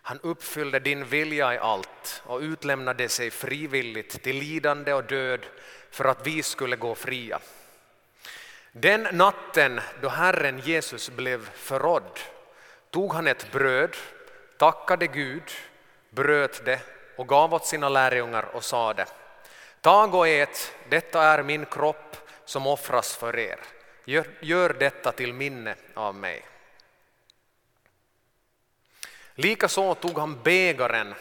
Han 0.02 0.20
uppfyllde 0.20 0.80
din 0.80 1.06
vilja 1.06 1.54
i 1.54 1.58
allt 1.58 2.22
och 2.26 2.40
utlämnade 2.40 3.10
sig 3.10 3.32
frivilligt 3.32 4.24
till 4.24 4.36
lidande 4.36 4.94
och 4.94 5.04
död 5.04 5.46
för 5.92 6.06
att 6.06 6.28
vi 6.28 6.44
skulle 6.44 6.76
gå 6.76 6.96
fria. 6.96 7.40
Den 8.78 9.08
natten 9.12 9.82
då 10.02 10.10
Herren 10.10 10.60
Jesus 10.60 11.10
blev 11.10 11.50
förrådd 11.50 12.20
tog 12.90 13.14
han 13.14 13.28
ett 13.28 13.52
bröd, 13.52 13.96
tackade 14.58 15.08
Gud, 15.08 15.44
bröt 16.10 16.66
det 16.66 16.80
och 17.18 17.28
gav 17.28 17.54
åt 17.54 17.66
sina 17.66 17.90
lärjungar 17.90 18.56
och 18.56 18.64
sade 18.64 19.06
Tag 19.82 20.16
och 20.16 20.28
ät, 20.28 20.74
detta 20.90 21.24
är 21.24 21.44
min 21.44 21.66
kropp 21.66 22.18
som 22.46 22.68
offras 22.68 23.16
för 23.16 23.40
er. 23.40 23.60
Gör, 24.06 24.28
gör 24.40 24.70
detta 24.70 25.12
till 25.12 25.34
minne 25.34 25.76
av 25.94 26.16
mig. 26.16 26.46
Likaså 29.36 29.96
tog 29.96 30.18
han 30.18 30.42
bägaren, 30.44 31.14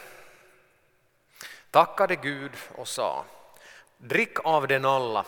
tackade 1.71 2.15
Gud 2.15 2.51
och 2.75 2.87
sa 2.87 3.25
Drick 3.97 4.45
av 4.45 4.67
den 4.67 4.85
alla, 4.85 5.25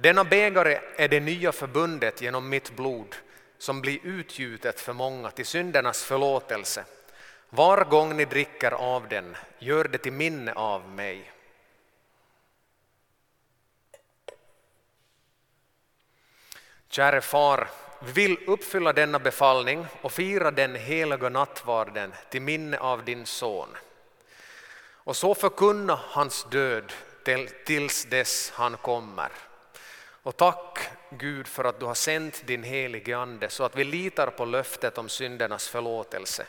denna 0.00 0.24
bägare 0.24 0.80
är 0.96 1.08
det 1.08 1.20
nya 1.20 1.52
förbundet 1.52 2.22
genom 2.22 2.48
mitt 2.48 2.76
blod 2.76 3.16
som 3.58 3.80
blir 3.80 3.98
utgjutet 4.02 4.80
för 4.80 4.92
många 4.92 5.30
till 5.30 5.46
syndernas 5.46 6.04
förlåtelse. 6.04 6.84
Var 7.50 7.84
gång 7.84 8.16
ni 8.16 8.24
dricker 8.24 8.70
av 8.70 9.08
den, 9.08 9.36
gör 9.58 9.84
det 9.84 9.98
till 9.98 10.12
minne 10.12 10.52
av 10.52 10.88
mig. 10.88 11.32
Käre 16.88 17.20
far, 17.20 17.68
vi 18.02 18.12
vill 18.12 18.38
uppfylla 18.46 18.92
denna 18.92 19.18
befallning 19.18 19.86
och 20.02 20.12
fira 20.12 20.50
den 20.50 20.74
heliga 20.74 21.28
nattvarden 21.28 22.14
till 22.30 22.42
minne 22.42 22.78
av 22.78 23.04
din 23.04 23.26
son. 23.26 23.68
Och 24.82 25.16
så 25.16 25.34
förkunna 25.34 26.00
hans 26.02 26.46
död 26.50 26.92
tills 27.64 28.04
dess 28.04 28.50
han 28.50 28.76
kommer. 28.76 29.49
Och 30.22 30.36
tack 30.36 30.78
Gud 31.10 31.46
för 31.46 31.64
att 31.64 31.80
du 31.80 31.86
har 31.86 31.94
sänt 31.94 32.46
din 32.46 32.62
helige 32.62 33.16
Ande 33.16 33.48
så 33.48 33.64
att 33.64 33.76
vi 33.76 33.84
litar 33.84 34.26
på 34.26 34.44
löftet 34.44 34.98
om 34.98 35.08
syndernas 35.08 35.68
förlåtelse 35.68 36.46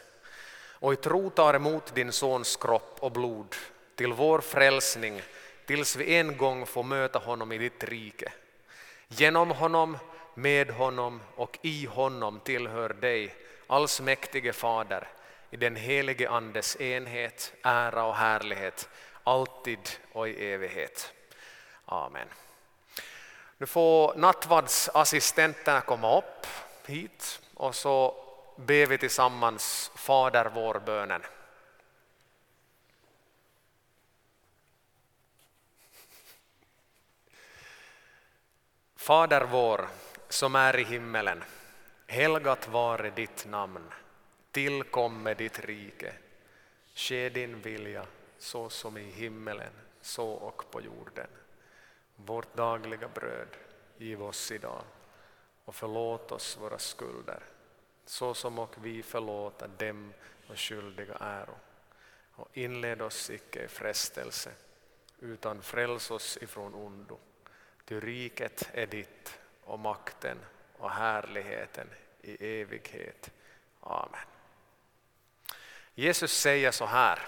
och 0.82 0.94
i 0.94 0.96
tro 0.96 1.30
tar 1.30 1.54
emot 1.54 1.96
din 1.96 2.12
sons 2.12 2.56
kropp 2.56 2.98
och 3.00 3.12
blod 3.12 3.56
till 3.96 4.14
vår 4.14 4.42
frälsning 4.42 5.22
tills 5.66 5.96
vi 5.96 6.16
en 6.16 6.38
gång 6.38 6.66
får 6.66 6.84
möta 6.84 7.20
honom 7.20 7.52
i 7.52 7.58
ditt 7.58 7.84
rike. 7.84 8.34
Genom 9.08 9.52
honom, 9.52 9.98
med 10.34 10.70
honom 10.70 11.22
och 11.36 11.60
i 11.62 11.86
honom 11.86 12.40
tillhör 12.40 12.90
dig, 12.90 13.36
allsmäktige 13.68 14.54
Fader, 14.54 15.08
i 15.50 15.58
den 15.58 15.76
helige 15.76 16.30
Andes 16.30 16.82
enhet, 16.82 17.54
ära 17.64 18.06
och 18.06 18.16
härlighet, 18.16 18.90
alltid 19.24 19.90
och 20.12 20.30
i 20.30 20.52
evighet. 20.52 21.14
Amen. 21.86 22.28
Nu 23.62 23.68
får 23.68 24.16
nattvardsassistenterna 24.16 25.82
komma 25.82 26.18
upp 26.18 26.48
hit 26.86 27.42
och 27.54 27.76
så 27.76 28.16
ber 28.56 28.86
vi 28.86 28.98
tillsammans 28.98 29.92
Fader 29.96 30.52
vår-bönen. 30.54 31.22
Fader 38.96 39.48
vår 39.52 39.88
som 40.30 40.56
är 40.56 40.80
i 40.80 40.84
himmelen. 40.84 41.44
Helgat 42.08 42.68
vare 42.68 43.10
ditt 43.10 43.46
namn. 43.46 43.92
Tillkomme 44.52 45.34
ditt 45.34 45.60
rike. 45.60 46.14
Ske 46.96 47.30
din 47.30 47.62
vilja 47.62 48.06
så 48.38 48.70
som 48.70 48.98
i 48.98 49.12
himmelen, 49.12 49.74
så 50.02 50.30
och 50.30 50.72
på 50.72 50.82
jorden. 50.82 51.28
Vårt 52.16 52.56
dagliga 52.56 53.08
bröd 53.08 53.58
giv 53.98 54.24
oss 54.24 54.52
idag 54.52 54.84
och 55.66 55.76
förlåt 55.76 56.32
oss 56.32 56.58
våra 56.58 56.80
skulder 56.80 57.44
så 58.06 58.34
som 58.34 58.60
och 58.60 58.76
vi 58.86 59.04
förlåta 59.04 59.68
dem 59.68 60.14
och 60.48 60.60
skyldiga 60.60 61.14
äro. 61.14 61.56
Och 62.32 62.48
inled 62.54 63.02
oss 63.02 63.30
icke 63.30 63.64
i 63.64 63.68
frestelse 63.68 64.52
utan 65.20 65.62
fräls 65.62 66.12
oss 66.12 66.38
ifrån 66.42 66.74
ondo. 66.74 67.18
Ty 67.86 68.00
riket 68.00 68.70
är 68.74 68.88
ditt 68.88 69.40
och 69.64 69.80
makten 69.80 70.38
och 70.78 70.92
härligheten 70.92 71.88
i 72.22 72.62
evighet. 72.62 73.32
Amen. 73.80 74.28
Jesus 75.96 76.32
säger 76.32 76.72
så 76.72 76.86
här. 76.86 77.20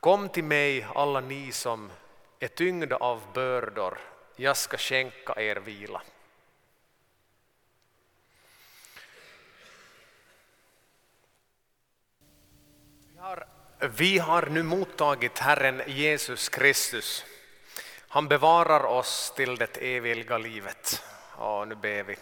Kom 0.00 0.28
till 0.28 0.44
mig 0.44 0.86
alla 0.94 1.20
ni 1.20 1.52
som 1.52 1.90
är 2.44 2.48
tyngda 2.48 2.96
av 2.96 3.22
bördor, 3.34 3.98
jag 4.36 4.56
ska 4.56 4.76
skänka 4.76 5.34
er 5.36 5.56
vila. 5.56 6.02
Vi 13.78 14.18
har 14.18 14.46
nu 14.46 14.62
mottagit 14.62 15.38
Herren 15.38 15.82
Jesus 15.86 16.48
Kristus. 16.48 17.24
Han 18.08 18.28
bevarar 18.28 18.84
oss 18.84 19.32
till 19.36 19.56
det 19.56 19.76
eviga 19.76 20.38
livet. 20.38 21.02
Ja, 21.38 21.64
nu 21.64 21.74
ber 21.74 22.02
vi. 22.02 22.16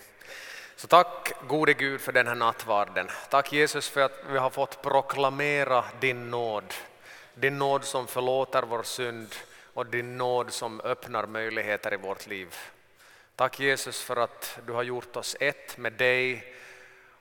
Så 0.77 0.87
tack 0.87 1.33
gode 1.49 1.75
Gud 1.75 2.01
för 2.01 2.13
den 2.13 2.27
här 2.27 2.35
nattvarden. 2.35 3.09
Tack 3.31 3.53
Jesus 3.53 3.89
för 3.89 4.01
att 4.01 4.25
vi 4.31 4.39
har 4.39 4.51
fått 4.51 4.83
proklamera 4.83 5.85
din 6.01 6.31
nåd. 6.31 6.75
Din 7.35 7.59
nåd 7.59 7.85
som 7.85 8.07
förlåter 8.07 8.63
vår 8.63 8.83
synd 8.83 9.35
och 9.75 9.87
din 9.87 10.19
nåd 10.19 10.53
som 10.53 10.81
öppnar 10.81 11.27
möjligheter 11.27 11.95
i 11.95 11.97
vårt 11.97 12.27
liv. 12.27 12.57
Tack 13.37 13.61
Jesus 13.61 14.03
för 14.03 14.17
att 14.17 14.59
du 14.67 14.73
har 14.73 14.83
gjort 14.83 15.17
oss 15.17 15.37
ett 15.41 15.77
med 15.77 15.93
dig 15.93 16.55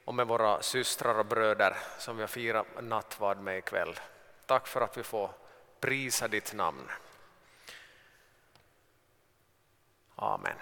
och 0.06 0.16
med 0.16 0.28
våra 0.28 0.62
systrar 0.62 1.20
och 1.20 1.26
bröder 1.26 1.78
som 2.00 2.16
vi 2.16 2.22
har 2.24 2.28
firat 2.28 2.68
nattvard 2.82 3.38
med 3.38 3.58
ikväll. 3.58 4.00
Tack 4.46 4.68
för 4.68 4.82
att 4.82 4.98
vi 4.98 5.04
får 5.04 5.32
prisa 5.80 6.28
ditt 6.28 6.54
namn. 6.54 6.92
Amen. 10.16 10.56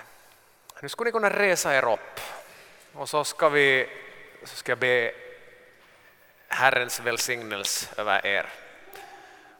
Nu 0.81 0.89
skulle 0.89 1.07
ni 1.07 1.11
kunna 1.11 1.29
resa 1.29 1.75
er 1.75 1.93
upp 1.93 2.19
och 2.93 3.09
så 3.09 3.23
ska, 3.23 3.49
vi, 3.49 3.89
så 4.43 4.55
ska 4.55 4.71
jag 4.71 4.79
be 4.79 5.13
Herrens 6.47 6.99
välsignelse 6.99 8.01
över 8.01 8.25
er. 8.25 8.49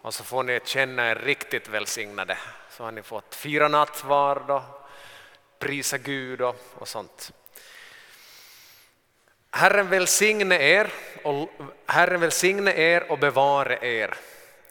Och 0.02 0.14
så 0.14 0.24
får 0.24 0.44
ni 0.44 0.60
känna 0.66 1.12
er 1.12 1.16
riktigt 1.16 1.68
välsignade. 1.68 2.38
Så 2.70 2.84
har 2.84 2.92
ni 2.92 3.02
fått 3.02 3.36
fira 3.36 3.68
nattvard 3.68 4.50
och 4.50 4.62
prisa 5.60 5.98
Gud 5.98 6.42
och, 6.42 6.56
och 6.74 6.88
sånt. 6.88 7.32
Herren 9.52 9.90
välsigne 9.90 10.62
er 10.62 10.94
och, 11.24 11.50
Herren 11.86 12.22
välsigne 12.22 12.74
er 12.74 13.12
och 13.12 13.20
bevare 13.20 13.80
er. 13.82 14.16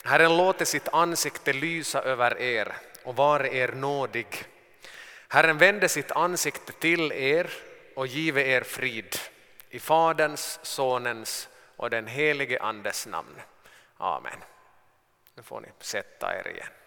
Herren 0.03 0.37
låter 0.37 0.65
sitt 0.65 0.87
ansikte 0.87 1.53
lysa 1.53 2.01
över 2.01 2.41
er 2.41 2.75
och 3.03 3.15
vare 3.15 3.55
er 3.55 3.67
nådig. 3.67 4.27
Herren 5.27 5.57
vände 5.57 5.89
sitt 5.89 6.11
ansikte 6.11 6.71
till 6.71 7.11
er 7.11 7.49
och 7.95 8.07
give 8.07 8.43
er 8.43 8.61
frid. 8.61 9.15
I 9.69 9.79
Faderns, 9.79 10.59
Sonens 10.63 11.49
och 11.75 11.89
den 11.89 12.07
helige 12.07 12.61
Andes 12.61 13.07
namn. 13.07 13.35
Amen. 13.97 14.39
Nu 15.39 16.27
er 16.27 16.47
igen. 16.49 16.78